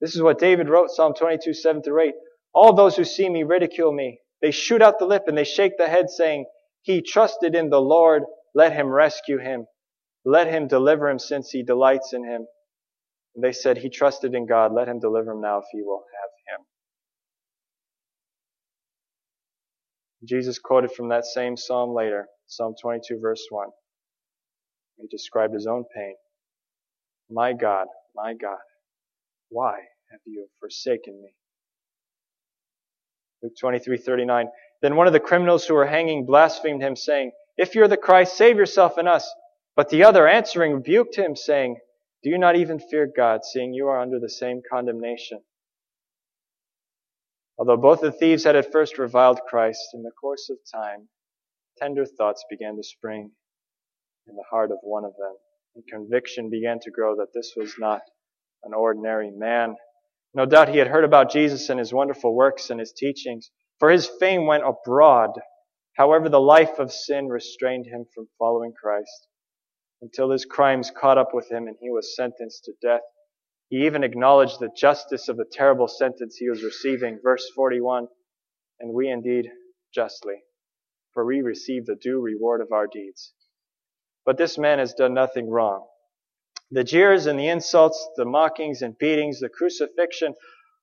This 0.00 0.14
is 0.14 0.22
what 0.22 0.38
David 0.38 0.68
wrote, 0.68 0.90
Psalm 0.90 1.14
22, 1.14 1.54
7 1.54 1.82
through 1.82 2.08
8. 2.08 2.14
All 2.54 2.74
those 2.74 2.96
who 2.96 3.04
see 3.04 3.28
me 3.28 3.42
ridicule 3.42 3.92
me. 3.92 4.20
They 4.42 4.50
shoot 4.50 4.82
out 4.82 4.98
the 4.98 5.06
lip 5.06 5.24
and 5.26 5.36
they 5.36 5.44
shake 5.44 5.78
the 5.78 5.88
head 5.88 6.10
saying, 6.10 6.46
He 6.82 7.02
trusted 7.02 7.54
in 7.54 7.70
the 7.70 7.80
Lord. 7.80 8.24
Let 8.54 8.72
him 8.72 8.88
rescue 8.88 9.38
him. 9.38 9.66
Let 10.24 10.48
him 10.48 10.66
deliver 10.66 11.08
him 11.08 11.18
since 11.18 11.50
he 11.50 11.62
delights 11.62 12.12
in 12.12 12.24
him. 12.24 12.46
And 13.34 13.44
they 13.44 13.52
said, 13.52 13.78
He 13.78 13.90
trusted 13.90 14.34
in 14.34 14.46
God. 14.46 14.72
Let 14.72 14.88
him 14.88 15.00
deliver 15.00 15.32
him 15.32 15.40
now 15.40 15.58
if 15.58 15.64
he 15.72 15.82
will 15.82 16.04
have 16.20 16.30
him. 16.58 16.66
Jesus 20.24 20.58
quoted 20.58 20.92
from 20.92 21.08
that 21.08 21.24
same 21.24 21.56
psalm 21.56 21.94
later, 21.94 22.26
Psalm 22.46 22.74
22, 22.80 23.18
verse 23.20 23.46
1. 23.50 23.68
He 24.98 25.06
described 25.08 25.54
his 25.54 25.66
own 25.66 25.84
pain. 25.94 26.14
My 27.30 27.52
God, 27.52 27.86
my 28.14 28.34
God, 28.34 28.58
why 29.48 29.74
have 30.10 30.20
you 30.24 30.48
forsaken 30.60 31.20
me? 31.22 31.30
Luke 33.42 33.54
23:39. 33.62 34.50
Then 34.82 34.96
one 34.96 35.06
of 35.06 35.12
the 35.12 35.20
criminals 35.20 35.66
who 35.66 35.74
were 35.74 35.86
hanging 35.86 36.26
blasphemed 36.26 36.82
him, 36.82 36.96
saying, 36.96 37.32
If 37.56 37.74
you're 37.74 37.88
the 37.88 37.96
Christ, 37.96 38.36
save 38.36 38.56
yourself 38.56 38.98
and 38.98 39.08
us. 39.08 39.32
But 39.74 39.88
the 39.88 40.04
other 40.04 40.26
answering 40.26 40.74
rebuked 40.74 41.16
him, 41.16 41.36
saying, 41.36 41.78
Do 42.22 42.30
you 42.30 42.38
not 42.38 42.56
even 42.56 42.78
fear 42.78 43.06
God, 43.06 43.44
seeing 43.44 43.72
you 43.72 43.88
are 43.88 44.00
under 44.00 44.18
the 44.18 44.28
same 44.28 44.62
condemnation? 44.70 45.42
Although 47.58 47.78
both 47.78 48.00
the 48.00 48.12
thieves 48.12 48.44
had 48.44 48.56
at 48.56 48.70
first 48.70 48.98
reviled 48.98 49.40
Christ, 49.48 49.94
in 49.94 50.02
the 50.02 50.10
course 50.10 50.50
of 50.50 50.58
time, 50.70 51.08
tender 51.78 52.04
thoughts 52.04 52.44
began 52.50 52.76
to 52.76 52.82
spring 52.82 53.32
in 54.26 54.36
the 54.36 54.44
heart 54.50 54.70
of 54.70 54.78
one 54.82 55.04
of 55.04 55.16
them, 55.16 55.36
and 55.74 55.86
conviction 55.86 56.50
began 56.50 56.80
to 56.80 56.90
grow 56.90 57.16
that 57.16 57.32
this 57.32 57.54
was 57.56 57.74
not 57.78 58.02
an 58.66 58.74
ordinary 58.74 59.30
man. 59.30 59.76
No 60.34 60.44
doubt 60.44 60.68
he 60.68 60.78
had 60.78 60.88
heard 60.88 61.04
about 61.04 61.30
Jesus 61.30 61.70
and 61.70 61.78
his 61.78 61.94
wonderful 61.94 62.34
works 62.34 62.68
and 62.68 62.78
his 62.78 62.92
teachings, 62.92 63.50
for 63.78 63.90
his 63.90 64.10
fame 64.20 64.46
went 64.46 64.64
abroad. 64.66 65.30
However, 65.96 66.28
the 66.28 66.40
life 66.40 66.78
of 66.78 66.92
sin 66.92 67.28
restrained 67.28 67.86
him 67.86 68.04
from 68.14 68.28
following 68.38 68.72
Christ 68.78 69.28
until 70.02 70.30
his 70.30 70.44
crimes 70.44 70.90
caught 70.90 71.16
up 71.16 71.32
with 71.32 71.50
him 71.50 71.66
and 71.68 71.76
he 71.80 71.88
was 71.90 72.14
sentenced 72.14 72.64
to 72.64 72.72
death. 72.82 73.00
He 73.68 73.86
even 73.86 74.04
acknowledged 74.04 74.60
the 74.60 74.70
justice 74.76 75.28
of 75.28 75.36
the 75.36 75.46
terrible 75.50 75.88
sentence 75.88 76.36
he 76.36 76.50
was 76.50 76.62
receiving. 76.62 77.18
Verse 77.22 77.50
41, 77.54 78.06
and 78.80 78.92
we 78.92 79.08
indeed 79.08 79.46
justly, 79.94 80.42
for 81.14 81.24
we 81.24 81.40
receive 81.40 81.86
the 81.86 81.96
due 81.96 82.20
reward 82.20 82.60
of 82.60 82.72
our 82.72 82.86
deeds. 82.86 83.32
But 84.24 84.38
this 84.38 84.58
man 84.58 84.78
has 84.80 84.92
done 84.92 85.14
nothing 85.14 85.48
wrong. 85.48 85.86
The 86.70 86.84
jeers 86.84 87.26
and 87.26 87.38
the 87.38 87.48
insults, 87.48 88.08
the 88.16 88.24
mockings 88.24 88.82
and 88.82 88.98
beatings, 88.98 89.40
the 89.40 89.48
crucifixion, 89.48 90.34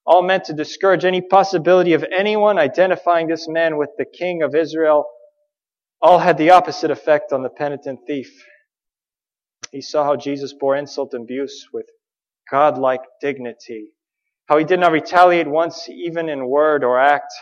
all 0.06 0.22
meant 0.22 0.44
to 0.44 0.52
discourage 0.52 1.04
any 1.04 1.20
possibility 1.20 1.92
of 1.92 2.04
anyone 2.04 2.58
identifying 2.58 3.26
this 3.26 3.48
man 3.48 3.76
with 3.76 3.90
the 3.96 4.04
king 4.04 4.42
of 4.42 4.54
Israel, 4.54 5.06
all 6.00 6.18
had 6.18 6.36
the 6.36 6.50
opposite 6.50 6.90
effect 6.90 7.32
on 7.32 7.42
the 7.42 7.48
penitent 7.48 8.00
thief. 8.06 8.30
He 9.72 9.80
saw 9.80 10.04
how 10.04 10.16
Jesus 10.16 10.52
bore 10.52 10.76
insult 10.76 11.14
and 11.14 11.24
abuse 11.24 11.68
with 11.72 11.86
godlike 12.50 13.02
dignity, 13.20 13.92
how 14.46 14.58
he 14.58 14.64
did 14.64 14.80
not 14.80 14.92
retaliate 14.92 15.48
once, 15.48 15.88
even 15.88 16.28
in 16.28 16.48
word 16.48 16.84
or 16.84 16.98
act, 16.98 17.32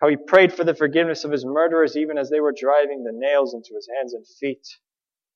how 0.00 0.08
he 0.08 0.16
prayed 0.16 0.52
for 0.52 0.64
the 0.64 0.74
forgiveness 0.74 1.24
of 1.24 1.30
his 1.30 1.44
murderers 1.44 1.96
even 1.96 2.18
as 2.18 2.30
they 2.30 2.40
were 2.40 2.54
driving 2.58 3.04
the 3.04 3.12
nails 3.12 3.54
into 3.54 3.74
his 3.74 3.88
hands 3.96 4.14
and 4.14 4.26
feet. 4.40 4.66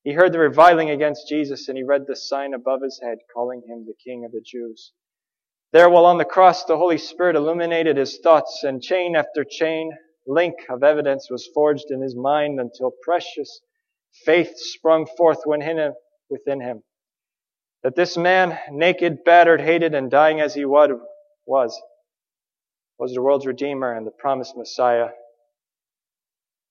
He 0.02 0.12
heard 0.12 0.32
the 0.32 0.38
reviling 0.38 0.88
against 0.90 1.28
Jesus 1.28 1.68
and 1.68 1.76
he 1.76 1.84
read 1.84 2.06
the 2.06 2.16
sign 2.16 2.54
above 2.54 2.82
his 2.82 3.00
head 3.02 3.18
calling 3.34 3.62
him 3.66 3.84
the 3.84 3.94
King 4.02 4.24
of 4.24 4.32
the 4.32 4.40
Jews. 4.40 4.92
There, 5.72 5.90
while 5.90 6.06
on 6.06 6.18
the 6.18 6.24
cross, 6.24 6.64
the 6.64 6.78
Holy 6.78 6.98
Spirit 6.98 7.36
illuminated 7.36 7.96
his 7.96 8.18
thoughts 8.18 8.64
and 8.64 8.82
chain 8.82 9.14
after 9.14 9.44
chain, 9.44 9.92
link 10.26 10.54
of 10.68 10.82
evidence 10.82 11.28
was 11.30 11.48
forged 11.52 11.90
in 11.90 12.00
his 12.00 12.16
mind 12.16 12.58
until 12.58 12.92
precious 13.02 13.60
faith 14.24 14.52
sprung 14.56 15.06
forth 15.06 15.42
within 15.46 16.60
him. 16.60 16.82
That 17.82 17.94
this 17.94 18.16
man, 18.16 18.58
naked, 18.70 19.22
battered, 19.24 19.60
hated, 19.60 19.94
and 19.94 20.10
dying 20.10 20.40
as 20.40 20.54
he 20.54 20.64
was, 20.64 20.98
was 21.46 23.14
the 23.14 23.22
world's 23.22 23.46
Redeemer 23.46 23.92
and 23.92 24.06
the 24.06 24.10
promised 24.10 24.56
Messiah. 24.56 25.10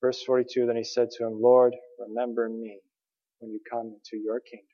Verse 0.00 0.22
42, 0.22 0.66
then 0.66 0.76
he 0.76 0.84
said 0.84 1.10
to 1.12 1.26
him, 1.26 1.40
Lord, 1.40 1.74
remember 1.98 2.48
me 2.48 2.80
when 3.40 3.50
you 3.50 3.60
come 3.70 3.86
into 3.86 4.22
your 4.22 4.40
kingdom. 4.40 4.66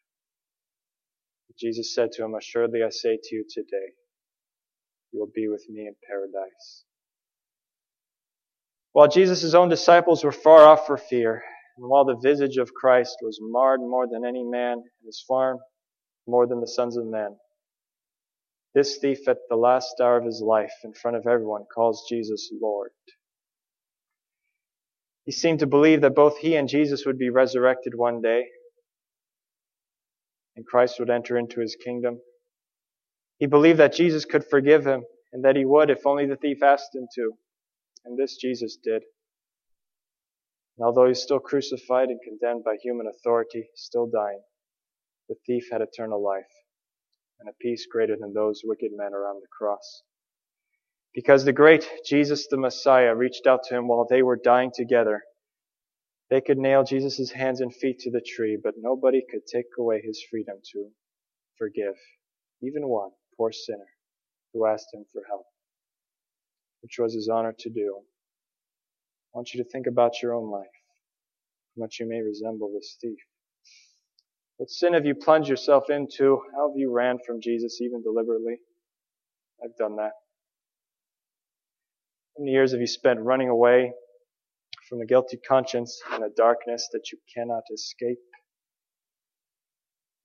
Jesus 1.59 1.95
said 1.95 2.13
to 2.13 2.25
him, 2.25 2.35
Assuredly 2.35 2.83
I 2.83 2.91
say 2.91 3.19
to 3.23 3.35
you 3.35 3.45
today, 3.49 3.95
you 5.13 5.21
will 5.21 5.31
be 5.35 5.49
with 5.49 5.65
me 5.71 5.87
in 5.87 5.95
paradise. 6.07 6.85
While 8.93 9.09
Jesus' 9.09 9.55
own 9.55 9.69
disciples 9.69 10.25
were 10.25 10.33
far 10.33 10.67
off 10.67 10.87
for 10.87 10.97
fear, 10.97 11.43
and 11.77 11.89
while 11.89 12.05
the 12.05 12.17
visage 12.23 12.57
of 12.57 12.75
Christ 12.75 13.17
was 13.23 13.39
marred 13.41 13.81
more 13.81 14.07
than 14.11 14.25
any 14.25 14.45
man, 14.45 14.79
in 14.79 15.07
his 15.07 15.25
form 15.27 15.59
more 16.27 16.47
than 16.47 16.61
the 16.61 16.67
sons 16.67 16.97
of 16.97 17.07
men, 17.07 17.37
this 18.75 18.99
thief 18.99 19.29
at 19.29 19.39
the 19.49 19.57
last 19.57 20.01
hour 20.01 20.19
of 20.19 20.25
his 20.25 20.43
life 20.43 20.73
in 20.85 20.93
front 20.93 21.17
of 21.17 21.27
everyone 21.27 21.65
calls 21.75 22.07
Jesus 22.09 22.51
Lord. 22.61 22.91
He 25.25 25.33
seemed 25.33 25.61
to 25.61 25.67
believe 25.67 26.03
that 26.03 26.15
both 26.15 26.39
he 26.39 26.57
and 26.57 26.69
Jesus 26.69 27.05
would 27.07 27.19
be 27.19 27.31
resurrected 27.31 27.95
one 27.97 28.21
day, 28.21 28.45
and 30.57 30.67
Christ 30.67 30.99
would 30.99 31.11
enter 31.11 31.37
into 31.37 31.61
his 31.61 31.77
kingdom. 31.77 32.21
He 33.39 33.47
believed 33.47 33.79
that 33.79 33.93
Jesus 33.93 34.25
could 34.25 34.45
forgive 34.45 34.87
him, 34.87 35.05
and 35.33 35.45
that 35.45 35.57
he 35.57 35.65
would 35.65 35.91
if 35.91 36.07
only 36.07 36.27
the 36.27 36.37
thief 36.37 36.63
asked 36.63 36.95
him 36.95 37.07
to. 37.15 37.33
And 38.05 38.19
this 38.19 38.37
Jesus 38.37 38.79
did. 38.83 39.03
And 40.79 40.87
although 40.87 41.05
he 41.05 41.11
was 41.11 41.23
still 41.23 41.41
crucified 41.41 42.09
and 42.09 42.21
condemned 42.23 42.65
by 42.65 42.77
human 42.83 43.07
authority, 43.07 43.69
still 43.75 44.07
dying, 44.07 44.41
the 45.29 45.37
thief 45.47 45.69
had 45.71 45.81
eternal 45.81 46.23
life 46.23 46.45
and 47.41 47.49
a 47.49 47.53
peace 47.61 47.87
greater 47.91 48.17
than 48.19 48.33
those 48.33 48.63
wicked 48.65 48.93
men 48.97 49.13
around 49.13 49.43
the 49.43 49.49
cross. 49.49 50.03
Because 51.15 51.45
the 51.45 51.53
great 51.53 51.89
Jesus 52.07 52.47
the 52.47 52.57
Messiah 52.57 53.15
reached 53.15 53.47
out 53.47 53.65
to 53.65 53.77
him 53.77 53.89
while 53.89 54.07
they 54.09 54.23
were 54.23 54.37
dying 54.37 54.71
together. 54.75 55.23
They 56.31 56.41
could 56.41 56.59
nail 56.59 56.83
Jesus' 56.83 57.31
hands 57.31 57.61
and 57.61 57.75
feet 57.75 58.01
to 58.01 58.11
the 58.11 58.21
tree, 58.21 58.59
but 58.61 58.75
nobody 58.79 59.23
could 59.31 59.47
take 59.47 59.67
away 59.79 60.01
his 60.03 60.23
freedom 60.29 60.57
to 60.73 60.91
forgive, 61.57 61.95
even 62.63 62.89
one 62.89 63.11
poor 63.37 63.53
sinner 63.53 63.87
who 64.53 64.67
asked 64.67 64.89
him 64.93 65.05
for 65.13 65.23
help, 65.29 65.47
which 66.83 66.99
was 66.99 67.15
his 67.15 67.29
honor 67.29 67.55
to 67.61 67.71
do. 67.71 68.01
I 69.35 69.39
want 69.39 69.55
you 69.55 69.63
to 69.63 69.71
think 69.71 69.87
about 69.87 70.21
your 70.23 70.35
own 70.35 70.51
life, 70.51 70.67
how 71.77 71.83
much 71.85 72.01
you 72.01 72.09
may 72.09 72.23
resemble 72.23 72.73
this 72.75 72.97
thief. 73.01 73.19
What 74.57 74.71
sin 74.71 74.95
have 74.95 75.05
you 75.05 75.15
plunged 75.15 75.49
yourself 75.51 75.91
into? 75.91 76.41
How 76.55 76.71
have 76.71 76.77
you 76.77 76.91
ran 76.91 77.19
from 77.25 77.41
Jesus 77.41 77.81
even 77.81 78.03
deliberately? 78.03 78.59
I've 79.63 79.77
done 79.77 79.97
that. 79.97 80.13
How 82.37 82.41
many 82.41 82.53
years 82.53 82.73
have 82.73 82.81
you 82.81 82.87
spent 82.87 83.21
running 83.21 83.49
away 83.49 83.93
from 84.89 85.01
a 85.01 85.07
guilty 85.07 85.37
conscience 85.37 86.01
and 86.13 86.25
a 86.25 86.31
darkness 86.37 86.89
that 86.93 87.11
you 87.13 87.19
cannot 87.35 87.63
escape? 87.73 88.19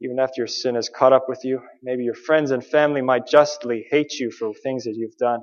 Even 0.02 0.20
after 0.20 0.42
your 0.42 0.48
sin 0.48 0.76
has 0.76 0.90
caught 0.90 1.14
up 1.14 1.30
with 1.30 1.44
you, 1.44 1.62
maybe 1.84 2.04
your 2.04 2.16
friends 2.16 2.52
and 2.52 2.66
family 2.66 3.02
might 3.02 3.28
justly 3.28 3.86
hate 3.90 4.14
you 4.14 4.32
for 4.32 4.54
things 4.54 4.86
that 4.86 4.96
you've 4.96 5.18
done. 5.18 5.42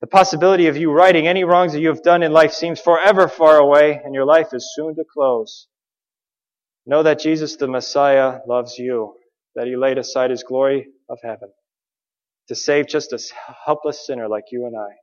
The 0.00 0.08
possibility 0.08 0.66
of 0.66 0.76
you 0.76 0.92
righting 0.92 1.26
any 1.26 1.44
wrongs 1.44 1.72
that 1.72 1.80
you 1.80 1.88
have 1.88 2.02
done 2.02 2.22
in 2.22 2.32
life 2.32 2.52
seems 2.52 2.80
forever 2.80 3.28
far 3.28 3.58
away, 3.58 4.00
and 4.04 4.14
your 4.14 4.26
life 4.26 4.48
is 4.52 4.72
soon 4.74 4.94
to 4.96 5.04
close. 5.10 5.68
Know 6.84 7.02
that 7.02 7.20
Jesus 7.20 7.56
the 7.56 7.68
Messiah 7.68 8.40
loves 8.46 8.76
you, 8.78 9.14
that 9.54 9.66
he 9.66 9.76
laid 9.76 9.98
aside 9.98 10.30
his 10.30 10.42
glory 10.42 10.88
of 11.08 11.18
heaven 11.22 11.50
to 12.48 12.54
save 12.54 12.86
just 12.86 13.12
a 13.12 13.18
helpless 13.64 14.06
sinner 14.06 14.28
like 14.28 14.44
you 14.52 14.66
and 14.66 14.76
I. 14.76 14.94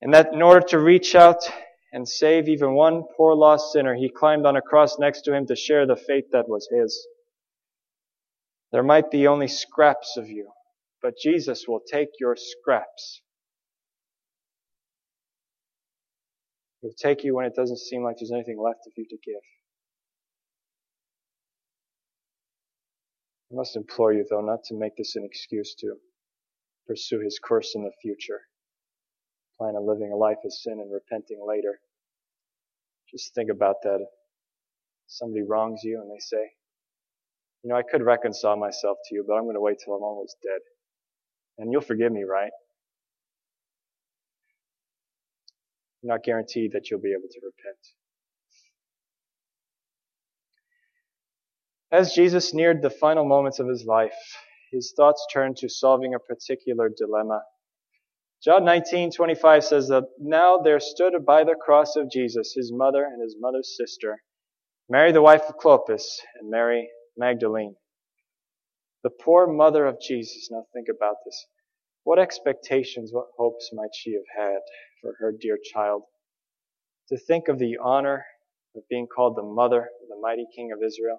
And 0.00 0.14
that 0.14 0.32
in 0.32 0.42
order 0.42 0.64
to 0.68 0.78
reach 0.78 1.14
out 1.14 1.50
and 1.92 2.08
save 2.08 2.48
even 2.48 2.74
one 2.74 3.04
poor 3.16 3.34
lost 3.34 3.72
sinner, 3.72 3.94
he 3.94 4.10
climbed 4.10 4.46
on 4.46 4.56
a 4.56 4.62
cross 4.62 4.98
next 4.98 5.22
to 5.22 5.34
him 5.34 5.46
to 5.46 5.56
share 5.56 5.86
the 5.86 5.96
fate 5.96 6.32
that 6.32 6.48
was 6.48 6.68
his. 6.70 7.06
There 8.72 8.82
might 8.82 9.10
be 9.10 9.26
only 9.26 9.48
scraps 9.48 10.16
of 10.16 10.28
you, 10.28 10.50
but 11.02 11.14
Jesus 11.16 11.66
will 11.66 11.80
take 11.80 12.08
your 12.20 12.36
scraps. 12.36 13.22
He'll 16.82 16.92
take 16.92 17.24
you 17.24 17.34
when 17.34 17.46
it 17.46 17.54
doesn't 17.56 17.78
seem 17.78 18.04
like 18.04 18.16
there's 18.18 18.32
anything 18.32 18.60
left 18.60 18.86
of 18.86 18.92
you 18.96 19.06
to 19.08 19.16
give. 19.24 19.40
I 23.50 23.54
must 23.54 23.76
implore 23.76 24.12
you, 24.12 24.26
though, 24.28 24.42
not 24.42 24.62
to 24.64 24.74
make 24.74 24.96
this 24.96 25.16
an 25.16 25.24
excuse 25.24 25.74
to 25.76 25.96
pursue 26.86 27.20
his 27.20 27.38
course 27.38 27.74
in 27.74 27.82
the 27.82 27.92
future. 28.02 28.40
Plan 29.58 29.74
on 29.74 29.86
living 29.86 30.12
a 30.12 30.16
life 30.16 30.38
of 30.44 30.52
sin 30.52 30.74
and 30.80 30.92
repenting 30.92 31.44
later. 31.46 31.80
Just 33.10 33.34
think 33.34 33.50
about 33.50 33.76
that. 33.82 34.06
Somebody 35.06 35.42
wrongs 35.42 35.80
you 35.82 36.00
and 36.00 36.10
they 36.10 36.20
say, 36.20 36.50
you 37.62 37.70
know, 37.70 37.76
I 37.76 37.82
could 37.82 38.02
reconcile 38.02 38.56
myself 38.56 38.98
to 39.08 39.14
you, 39.14 39.24
but 39.26 39.34
I'm 39.34 39.44
going 39.44 39.56
to 39.56 39.60
wait 39.60 39.78
till 39.84 39.94
I'm 39.94 40.02
almost 40.02 40.36
dead. 40.42 40.60
And 41.58 41.72
you'll 41.72 41.80
forgive 41.80 42.12
me, 42.12 42.24
right? 42.24 42.52
Not 46.02 46.22
guaranteed 46.22 46.72
that 46.72 46.88
you'll 46.90 47.00
be 47.00 47.12
able 47.12 47.28
to 47.28 47.40
repent. 47.42 47.78
As 51.90 52.12
Jesus 52.12 52.54
neared 52.54 52.82
the 52.82 52.90
final 52.90 53.24
moments 53.24 53.58
of 53.58 53.66
his 53.66 53.84
life, 53.84 54.12
his 54.70 54.92
thoughts 54.96 55.26
turned 55.32 55.56
to 55.56 55.68
solving 55.68 56.14
a 56.14 56.18
particular 56.18 56.90
dilemma. 56.94 57.42
John 58.42 58.62
19:25 58.62 59.64
says 59.64 59.88
that 59.88 60.04
now 60.18 60.58
there 60.58 60.78
stood 60.78 61.26
by 61.26 61.42
the 61.42 61.56
cross 61.56 61.96
of 61.96 62.08
Jesus 62.10 62.54
his 62.54 62.72
mother 62.72 63.04
and 63.04 63.20
his 63.20 63.36
mother's 63.38 63.76
sister, 63.76 64.22
Mary 64.88 65.10
the 65.10 65.22
wife 65.22 65.42
of 65.48 65.56
Clopas 65.56 66.20
and 66.38 66.48
Mary 66.48 66.88
Magdalene. 67.16 67.76
The 69.02 69.10
poor 69.10 69.46
mother 69.48 69.86
of 69.86 70.00
Jesus. 70.00 70.48
Now 70.52 70.66
think 70.72 70.86
about 70.88 71.16
this. 71.24 71.46
What 72.04 72.20
expectations, 72.20 73.12
what 73.12 73.26
hopes 73.36 73.70
might 73.72 73.94
she 73.94 74.12
have 74.14 74.46
had 74.46 74.60
for 75.02 75.14
her 75.18 75.32
dear 75.32 75.58
child? 75.72 76.02
To 77.08 77.18
think 77.18 77.48
of 77.48 77.58
the 77.58 77.76
honor 77.82 78.24
of 78.76 78.82
being 78.88 79.08
called 79.08 79.36
the 79.36 79.42
mother 79.42 79.80
of 79.80 80.08
the 80.08 80.20
mighty 80.20 80.46
King 80.54 80.70
of 80.72 80.82
Israel. 80.82 81.18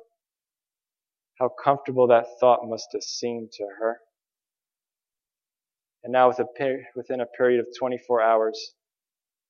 How 1.38 1.50
comfortable 1.50 2.08
that 2.08 2.28
thought 2.40 2.62
must 2.64 2.88
have 2.94 3.04
seemed 3.04 3.52
to 3.54 3.66
her. 3.80 4.00
And 6.04 6.14
now 6.14 6.28
within 6.30 7.22
a 7.22 7.26
period 7.26 7.60
of 7.60 7.68
24 7.78 8.22
hours, 8.22 8.74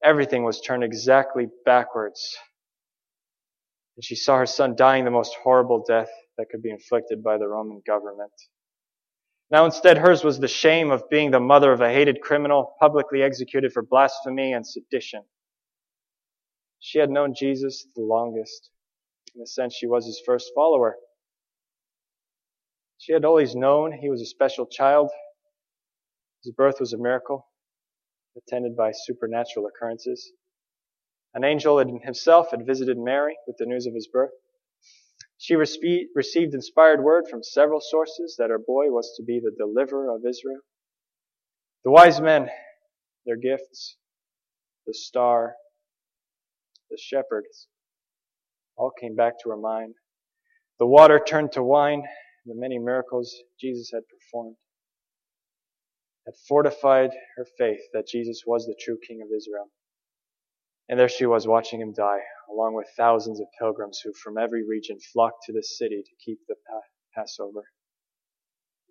everything 0.04 0.44
was 0.44 0.62
turned 0.62 0.84
exactly 0.84 1.48
backwards. 1.66 2.38
And 3.96 4.04
she 4.04 4.16
saw 4.16 4.38
her 4.38 4.46
son 4.46 4.76
dying 4.76 5.06
the 5.06 5.12
most 5.12 5.36
horrible 5.44 5.84
death 5.88 6.10
that 6.38 6.48
could 6.50 6.64
be 6.64 6.72
inflicted 6.72 7.24
by 7.24 7.38
the 7.38 7.48
Roman 7.48 7.82
government. 7.86 8.32
Now 9.52 9.66
instead 9.66 9.98
hers 9.98 10.24
was 10.24 10.40
the 10.40 10.48
shame 10.48 10.92
of 10.92 11.10
being 11.10 11.32
the 11.32 11.40
mother 11.40 11.72
of 11.72 11.82
a 11.82 11.92
hated 11.92 12.22
criminal 12.22 12.76
publicly 12.80 13.24
executed 13.24 13.74
for 13.74 13.84
blasphemy 13.84 14.54
and 14.54 14.66
sedition. 14.66 15.24
She 16.80 17.00
had 17.00 17.10
known 17.10 17.34
Jesus 17.36 17.86
the 17.96 18.02
longest. 18.02 18.70
In 19.36 19.42
a 19.42 19.48
sense, 19.48 19.76
she 19.76 19.88
was 19.88 20.06
his 20.06 20.22
first 20.26 20.52
follower. 20.56 20.96
She 22.98 23.14
had 23.14 23.26
always 23.26 23.56
known 23.56 23.92
he 23.92 24.10
was 24.10 24.22
a 24.22 24.26
special 24.26 24.66
child. 24.66 25.10
His 26.44 26.54
birth 26.54 26.80
was 26.80 26.94
a 26.94 26.98
miracle, 26.98 27.48
attended 28.38 28.76
by 28.76 28.92
supernatural 28.94 29.68
occurrences. 29.68 30.32
An 31.34 31.44
angel 31.44 31.78
himself 31.78 32.52
had 32.52 32.66
visited 32.66 32.98
Mary 32.98 33.38
with 33.46 33.58
the 33.58 33.66
news 33.66 33.86
of 33.86 33.94
his 33.94 34.08
birth. 34.08 34.32
She 35.38 35.56
received 35.56 36.54
inspired 36.54 37.04
word 37.04 37.28
from 37.30 37.44
several 37.44 37.82
sources 37.82 38.36
that 38.38 38.50
her 38.50 38.58
boy 38.58 38.90
was 38.90 39.14
to 39.18 39.24
be 39.24 39.40
the 39.40 39.52
deliverer 39.58 40.16
of 40.16 40.26
Israel. 40.26 40.62
The 41.84 41.92
wise 41.92 42.20
men, 42.20 42.50
their 43.26 43.38
gifts, 43.38 43.98
the 44.86 44.94
star, 44.94 45.56
the 46.90 46.98
shepherds, 46.98 47.68
all 48.76 48.92
came 48.92 49.16
back 49.16 49.34
to 49.44 49.50
her 49.50 49.58
mind. 49.58 49.96
The 50.80 50.88
water 50.88 51.20
turned 51.20 51.52
to 51.54 51.64
wine, 51.64 52.04
the 52.46 52.56
many 52.56 52.80
miracles 52.80 53.36
Jesus 53.60 53.92
had 53.94 54.04
performed 54.08 54.56
had 56.30 56.36
fortified 56.48 57.10
her 57.38 57.46
faith 57.58 57.82
that 57.92 58.08
Jesus 58.08 58.44
was 58.46 58.66
the 58.66 58.76
true 58.80 59.00
King 59.08 59.22
of 59.24 59.36
Israel. 59.36 59.72
And 60.88 61.00
there 61.00 61.10
she 61.10 61.26
was 61.26 61.48
watching 61.48 61.82
him 61.82 61.92
die, 61.92 62.22
along 62.52 62.76
with 62.76 62.88
thousands 62.96 63.40
of 63.40 63.48
pilgrims 63.58 64.00
who 64.04 64.14
from 64.14 64.38
every 64.38 64.64
region 64.64 65.00
flocked 65.12 65.46
to 65.46 65.54
the 65.54 65.64
city 65.64 66.04
to 66.04 66.24
keep 66.24 66.38
the 66.48 66.56
Passover. 67.16 67.64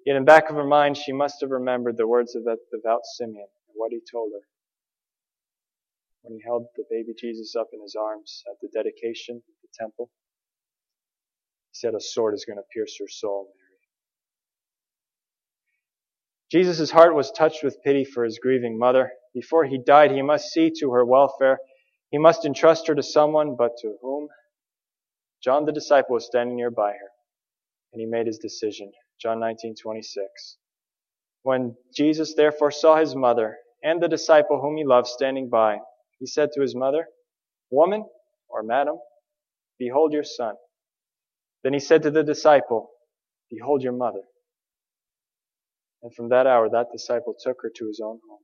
Yet 0.05 0.17
in 0.17 0.25
back 0.25 0.51
of 0.51 0.57
her 0.57 0.67
mind, 0.67 0.97
she 0.97 1.13
must 1.13 1.41
have 1.41 1.51
remembered 1.51 1.97
the 1.97 2.09
words 2.09 2.35
of 2.35 2.43
that 2.45 2.59
devout 2.73 3.03
Simeon 3.05 3.47
and 3.69 3.75
what 3.75 3.93
he 3.93 4.01
told 4.11 4.33
her 4.33 4.43
when 6.23 6.37
he 6.37 6.43
held 6.45 6.67
the 6.77 6.85
baby 6.91 7.15
Jesus 7.17 7.55
up 7.55 7.69
in 7.73 7.81
his 7.81 7.95
arms 7.95 8.43
at 8.51 8.57
the 8.61 8.69
dedication 8.75 9.37
of 9.37 9.55
the 9.63 9.69
temple. 9.79 10.11
He 11.71 11.79
said, 11.79 11.95
A 11.95 12.01
sword 12.01 12.35
is 12.35 12.45
going 12.45 12.59
to 12.59 12.65
pierce 12.75 12.99
your 12.99 13.09
soul. 13.09 13.53
Jesus' 16.51 16.91
heart 16.91 17.15
was 17.15 17.31
touched 17.31 17.63
with 17.63 17.83
pity 17.83 18.05
for 18.05 18.25
his 18.25 18.39
grieving 18.39 18.79
mother. 18.79 19.13
Before 19.35 19.65
he 19.65 19.79
died, 19.79 20.11
he 20.13 20.23
must 20.23 20.51
see 20.51 20.71
to 20.81 20.93
her 20.93 21.05
welfare. 21.05 21.59
He 22.11 22.19
must 22.19 22.47
entrust 22.47 22.87
her 22.89 22.95
to 22.95 23.03
someone, 23.03 23.57
but 23.57 23.73
to 23.83 23.97
whom? 24.01 24.29
John 25.43 25.67
the 25.67 25.73
disciple 25.73 26.15
was 26.15 26.27
standing 26.27 26.57
nearby 26.57 26.93
her, 26.93 27.11
and 27.93 28.01
he 28.01 28.07
made 28.07 28.27
his 28.27 28.39
decision. 28.39 28.91
John 29.21 29.39
19:26. 29.41 29.77
When 31.43 31.77
Jesus 31.95 32.35
therefore 32.35 32.71
saw 32.71 32.97
his 32.97 33.15
mother 33.15 33.59
and 33.83 34.03
the 34.03 34.09
disciple 34.09 34.61
whom 34.61 34.77
he 34.77 34.85
loved 34.85 35.07
standing 35.07 35.49
by, 35.49 35.79
he 36.19 36.27
said 36.27 36.51
to 36.53 36.61
his 36.61 36.75
mother, 36.75 37.07
Woman, 37.71 38.05
or 38.49 38.63
madam, 38.63 38.99
behold 39.79 40.13
your 40.13 40.25
son. 40.25 40.57
Then 41.63 41.75
he 41.75 41.79
said 41.81 42.03
to 42.05 42.11
the 42.11 42.25
disciple, 42.25 42.91
Behold 43.51 43.83
your 43.83 43.93
mother. 43.93 44.23
And 46.03 46.15
from 46.15 46.29
that 46.29 46.47
hour, 46.47 46.69
that 46.69 46.93
disciple 46.93 47.35
took 47.39 47.59
her 47.63 47.71
to 47.77 47.87
his 47.87 48.01
own 48.03 48.21
home. 48.29 48.41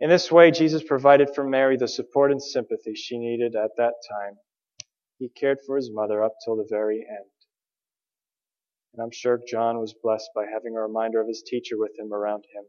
In 0.00 0.10
this 0.10 0.30
way, 0.30 0.50
Jesus 0.50 0.82
provided 0.82 1.34
for 1.34 1.44
Mary 1.44 1.76
the 1.76 1.88
support 1.88 2.30
and 2.30 2.42
sympathy 2.42 2.94
she 2.94 3.18
needed 3.18 3.56
at 3.56 3.70
that 3.78 3.94
time. 4.08 4.38
He 5.18 5.28
cared 5.28 5.58
for 5.66 5.76
his 5.76 5.90
mother 5.92 6.22
up 6.22 6.34
till 6.44 6.56
the 6.56 6.66
very 6.68 6.98
end. 7.08 7.30
And 8.94 9.02
I'm 9.02 9.10
sure 9.10 9.40
John 9.46 9.78
was 9.80 9.94
blessed 10.00 10.30
by 10.34 10.44
having 10.46 10.76
a 10.76 10.80
reminder 10.80 11.20
of 11.20 11.28
his 11.28 11.42
teacher 11.44 11.76
with 11.76 11.98
him 11.98 12.12
around 12.12 12.44
him. 12.54 12.64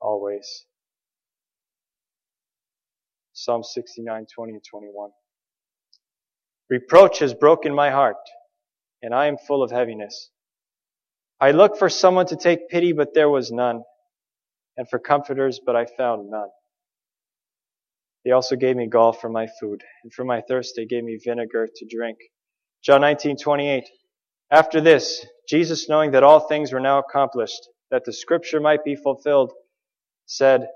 Always. 0.00 0.66
Psalm 3.32 3.62
69, 3.62 4.26
20 4.34 4.52
and 4.52 4.62
21. 4.64 5.10
Reproach 6.68 7.20
has 7.20 7.32
broken 7.32 7.74
my 7.74 7.90
heart, 7.90 8.16
and 9.02 9.14
I 9.14 9.26
am 9.26 9.38
full 9.38 9.62
of 9.62 9.70
heaviness. 9.70 10.30
I 11.40 11.50
looked 11.50 11.78
for 11.78 11.88
someone 11.88 12.26
to 12.26 12.36
take 12.36 12.68
pity, 12.68 12.92
but 12.92 13.14
there 13.14 13.28
was 13.28 13.52
none, 13.52 13.82
and 14.76 14.88
for 14.88 14.98
comforters, 14.98 15.60
but 15.64 15.76
I 15.76 15.86
found 15.86 16.30
none. 16.30 16.48
They 18.24 18.32
also 18.32 18.56
gave 18.56 18.76
me 18.76 18.88
gall 18.88 19.12
for 19.12 19.28
my 19.28 19.46
food, 19.60 19.82
and 20.02 20.12
for 20.12 20.24
my 20.24 20.40
thirst 20.40 20.74
they 20.76 20.86
gave 20.86 21.04
me 21.04 21.18
vinegar 21.22 21.68
to 21.74 21.86
drink. 21.86 22.18
John 22.82 23.02
19:28. 23.02 23.84
After 24.50 24.80
this, 24.80 25.26
Jesus, 25.48 25.88
knowing 25.88 26.12
that 26.12 26.22
all 26.22 26.40
things 26.40 26.72
were 26.72 26.80
now 26.80 26.98
accomplished, 26.98 27.68
that 27.90 28.04
the 28.04 28.12
scripture 28.12 28.60
might 28.60 28.84
be 28.84 28.96
fulfilled, 28.96 29.52
said, 30.26 30.68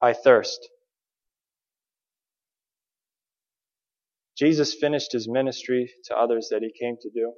I 0.00 0.12
thirst. 0.12 0.68
Jesus 4.36 4.74
finished 4.74 5.12
his 5.12 5.28
ministry 5.28 5.92
to 6.04 6.16
others 6.16 6.48
that 6.50 6.62
he 6.62 6.72
came 6.72 6.96
to 7.00 7.10
do. 7.10 7.32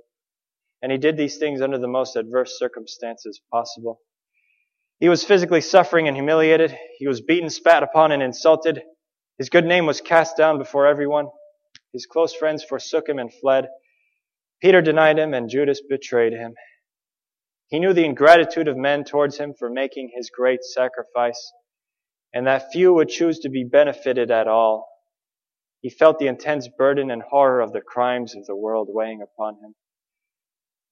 And 0.84 0.92
he 0.92 0.98
did 0.98 1.16
these 1.16 1.38
things 1.38 1.62
under 1.62 1.78
the 1.78 1.88
most 1.88 2.14
adverse 2.14 2.58
circumstances 2.58 3.40
possible. 3.50 4.02
He 5.00 5.08
was 5.08 5.24
physically 5.24 5.62
suffering 5.62 6.08
and 6.08 6.14
humiliated. 6.14 6.76
He 6.98 7.08
was 7.08 7.22
beaten, 7.22 7.48
spat 7.48 7.82
upon, 7.82 8.12
and 8.12 8.22
insulted. 8.22 8.82
His 9.38 9.48
good 9.48 9.64
name 9.64 9.86
was 9.86 10.02
cast 10.02 10.36
down 10.36 10.58
before 10.58 10.86
everyone. 10.86 11.28
His 11.94 12.04
close 12.04 12.34
friends 12.34 12.62
forsook 12.62 13.08
him 13.08 13.18
and 13.18 13.32
fled. 13.32 13.68
Peter 14.60 14.82
denied 14.82 15.18
him, 15.18 15.32
and 15.32 15.48
Judas 15.48 15.80
betrayed 15.80 16.34
him. 16.34 16.52
He 17.68 17.78
knew 17.78 17.94
the 17.94 18.04
ingratitude 18.04 18.68
of 18.68 18.76
men 18.76 19.04
towards 19.04 19.38
him 19.38 19.54
for 19.58 19.70
making 19.70 20.12
his 20.14 20.28
great 20.28 20.62
sacrifice, 20.62 21.50
and 22.34 22.46
that 22.46 22.72
few 22.72 22.92
would 22.92 23.08
choose 23.08 23.38
to 23.38 23.48
be 23.48 23.64
benefited 23.64 24.30
at 24.30 24.48
all. 24.48 24.86
He 25.80 25.88
felt 25.88 26.18
the 26.18 26.26
intense 26.26 26.68
burden 26.68 27.10
and 27.10 27.22
horror 27.22 27.62
of 27.62 27.72
the 27.72 27.80
crimes 27.80 28.36
of 28.36 28.44
the 28.44 28.54
world 28.54 28.88
weighing 28.90 29.22
upon 29.22 29.54
him. 29.54 29.74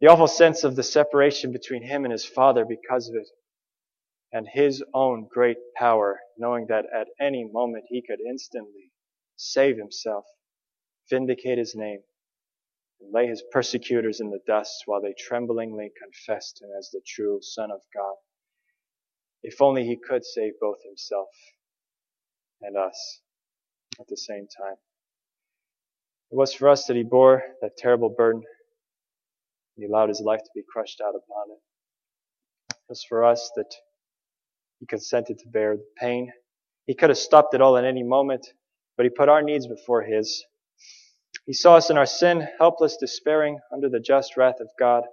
The 0.03 0.09
awful 0.09 0.27
sense 0.27 0.65
of 0.65 0.75
the 0.75 0.83
separation 0.83 1.53
between 1.53 1.85
him 1.85 2.05
and 2.05 2.11
his 2.11 2.25
Father 2.25 2.65
because 2.65 3.09
of 3.09 3.15
it 3.15 3.29
and 4.33 4.49
his 4.49 4.83
own 4.93 5.29
great 5.33 5.59
power, 5.77 6.19
knowing 6.37 6.67
that 6.71 6.87
at 6.93 7.07
any 7.21 7.49
moment 7.53 7.85
he 7.87 8.03
could 8.03 8.19
instantly 8.19 8.91
save 9.37 9.77
himself, 9.77 10.25
vindicate 11.09 11.57
his 11.57 11.77
name, 11.77 12.01
and 13.01 13.13
lay 13.13 13.29
his 13.29 13.45
persecutors 13.53 14.19
in 14.19 14.31
the 14.31 14.41
dust 14.45 14.83
while 14.87 15.01
they 15.01 15.15
tremblingly 15.17 15.93
confessed 16.03 16.61
him 16.61 16.71
as 16.77 16.91
the 16.91 17.03
true 17.07 17.39
Son 17.41 17.71
of 17.71 17.83
God. 17.95 18.17
If 19.45 19.63
only 19.63 19.85
he 19.87 19.97
could 19.97 20.25
save 20.25 20.55
both 20.61 20.83
himself 20.85 21.29
and 22.61 22.77
us 22.77 23.21
at 24.01 24.09
the 24.09 24.17
same 24.17 24.49
time. 24.49 24.79
It 26.33 26.37
was 26.37 26.53
for 26.53 26.69
us 26.69 26.87
that 26.87 26.97
he 26.97 27.05
bore 27.05 27.45
that 27.61 27.77
terrible 27.77 28.09
burden. 28.09 28.43
He 29.77 29.85
allowed 29.85 30.09
his 30.09 30.21
life 30.21 30.41
to 30.41 30.51
be 30.55 30.63
crushed 30.71 31.01
out 31.01 31.15
upon 31.15 31.51
it. 31.51 31.61
It 32.71 32.77
was 32.89 33.05
for 33.09 33.25
us 33.25 33.51
that 33.57 33.73
he 34.81 34.87
consented 34.87 35.39
to 35.39 35.49
bear 35.49 35.77
the 35.77 35.87
pain. 35.97 36.33
He 36.87 36.95
could 36.95 37.11
have 37.11 37.19
stopped 37.19 37.55
it 37.55 37.61
all 37.61 37.77
at 37.77 37.85
any 37.85 38.03
moment, 38.03 38.47
but 38.97 39.05
he 39.05 39.11
put 39.11 39.29
our 39.29 39.43
needs 39.43 39.67
before 39.67 40.03
his. 40.03 40.45
He 41.47 41.53
saw 41.53 41.77
us 41.77 41.91
in 41.91 41.97
our 41.97 42.07
sin, 42.07 42.47
helpless, 42.59 42.97
despairing 42.97 43.59
under 43.73 43.89
the 43.89 44.01
just 44.01 44.37
wrath 44.37 44.61
of 44.61 44.69
God, 44.79 45.05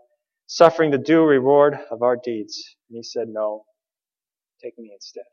suffering 0.47 0.91
the 0.91 0.97
due 0.97 1.23
reward 1.23 1.79
of 1.89 2.01
our 2.01 2.17
deeds. 2.17 2.75
And 2.89 2.97
he 2.97 3.03
said, 3.03 3.27
No, 3.29 3.63
take 4.61 4.77
me 4.77 4.91
instead. 4.93 5.23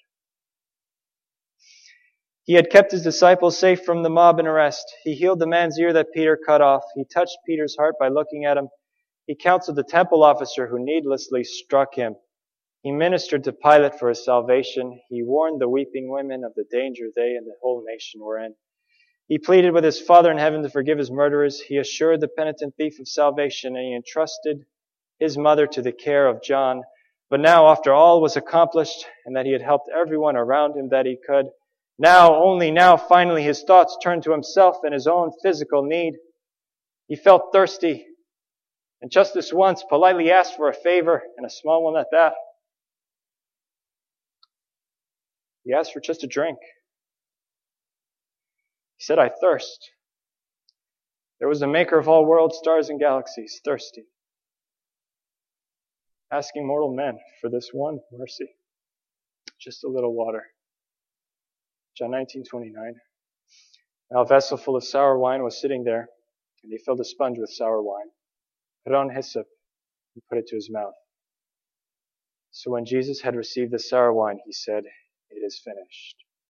He 2.45 2.55
had 2.55 2.71
kept 2.71 2.93
his 2.93 3.03
disciples 3.03 3.59
safe 3.59 3.85
from 3.85 4.03
the 4.03 4.11
mob 4.11 4.39
and 4.39 4.47
arrest. 4.47 4.85
He 5.03 5.15
healed 5.15 5.41
the 5.41 5.49
man's 5.49 5.79
ear 5.79 5.93
that 5.93 6.13
Peter 6.15 6.39
cut 6.47 6.61
off. 6.61 6.85
He 6.95 7.05
touched 7.05 7.39
Peter's 7.45 7.77
heart 7.77 7.97
by 7.99 8.09
looking 8.09 8.45
at 8.45 8.57
him. 8.57 8.69
He 9.27 9.35
counseled 9.35 9.77
the 9.77 9.85
temple 9.85 10.23
officer 10.23 10.67
who 10.67 10.79
needlessly 10.79 11.45
struck 11.45 11.95
him. 11.95 12.17
He 12.83 12.93
ministered 12.93 13.45
to 13.45 13.53
Pilate 13.53 13.99
for 13.99 14.09
his 14.09 14.25
salvation. 14.25 15.01
He 15.09 15.23
warned 15.23 15.61
the 15.61 15.69
weeping 15.69 16.09
women 16.09 16.45
of 16.45 16.55
the 16.55 16.65
danger 16.71 17.07
they 17.15 17.35
and 17.35 17.47
the 17.47 17.57
whole 17.61 17.85
nation 17.85 18.21
were 18.21 18.39
in. 18.39 18.55
He 19.27 19.39
pleaded 19.39 19.73
with 19.73 19.83
his 19.83 20.01
Father 20.01 20.31
in 20.31 20.39
heaven 20.39 20.63
to 20.63 20.71
forgive 20.71 20.99
his 20.99 21.11
murderers. 21.11 21.61
He 21.61 21.79
assured 21.79 22.21
the 22.21 22.29
penitent 22.29 22.75
thief 22.77 23.01
of 23.01 23.09
salvation, 23.09 23.75
and 23.77 23.85
he 23.85 23.95
entrusted 23.97 24.65
his 25.19 25.37
mother 25.37 25.67
to 25.67 25.83
the 25.83 25.91
care 25.91 26.29
of 26.29 26.43
John. 26.43 26.85
But 27.29 27.41
now, 27.41 27.67
after 27.67 27.93
all 27.93 28.21
was 28.21 28.37
accomplished, 28.37 29.05
and 29.25 29.35
that 29.35 29.47
he 29.47 29.53
had 29.53 29.63
helped 29.63 29.89
everyone 29.93 30.37
around 30.37 30.77
him 30.77 30.91
that 30.91 31.07
he 31.07 31.17
could, 31.27 31.47
now, 31.99 32.37
only 32.37 32.71
now, 32.71 32.97
finally, 32.97 33.43
his 33.43 33.63
thoughts 33.63 33.97
turned 34.03 34.23
to 34.25 34.31
himself 34.31 34.77
and 34.85 34.93
his 34.93 35.07
own 35.07 35.33
physical 35.43 35.83
need. 35.83 36.15
He 37.09 37.17
felt 37.17 37.53
thirsty, 37.53 38.07
and 39.03 39.11
just 39.11 39.35
this 39.35 39.53
once 39.53 39.85
politely 39.89 40.31
asked 40.31 40.57
for 40.57 40.69
a 40.69 40.75
favor, 40.75 41.23
and 41.37 41.47
a 41.47 41.51
small 41.51 41.85
one 41.85 41.97
at 41.97 42.07
that. 42.13 42.33
He 45.65 45.73
asked 45.73 45.93
for 45.93 46.01
just 46.01 46.25
a 46.25 46.29
drink. 46.29 46.59
He 48.97 49.05
said, 49.05 49.19
I 49.19 49.31
thirst. 49.41 49.91
There 51.39 51.49
was 51.49 51.61
the 51.61 51.67
maker 51.67 51.99
of 51.99 52.09
all 52.09 52.25
worlds, 52.25 52.57
stars, 52.57 52.89
and 52.89 52.99
galaxies, 52.99 53.61
thirsty. 53.65 54.05
Asking 56.33 56.67
mortal 56.67 56.95
men 56.95 57.19
for 57.41 57.51
this 57.51 57.71
one 57.73 58.01
mercy. 58.13 58.49
Just 59.61 59.85
a 59.85 59.89
little 59.89 60.15
water. 60.15 60.45
John 61.97 62.11
19:29. 62.11 62.73
Now 64.11 64.23
a 64.23 64.27
vessel 64.27 64.57
full 64.57 64.77
of 64.77 64.85
sour 64.85 65.19
wine 65.19 65.43
was 65.43 65.61
sitting 65.61 65.85
there, 65.85 66.09
and 66.63 66.73
he 66.73 66.79
filled 66.79 67.01
a 67.01 67.05
sponge 67.05 67.39
with 67.39 67.51
sour 67.51 67.83
wine, 67.83 68.11
put 68.87 68.95
on 68.97 69.11
hyssop, 69.11 69.47
and 70.15 70.25
put 70.31 70.39
it 70.39 70.49
to 70.49 70.57
his 70.57 70.71
mouth. 70.71 70.95
So 72.53 72.73
when 72.73 72.87
Jesus 72.87 73.23
had 73.23 73.37
received 73.37 73.73
the 73.73 73.81
sour 73.81 74.13
wine, 74.13 74.39
he 74.47 74.53
said, 74.53 74.85
it 75.31 75.41
is 75.47 75.63
finished. 75.65 76.17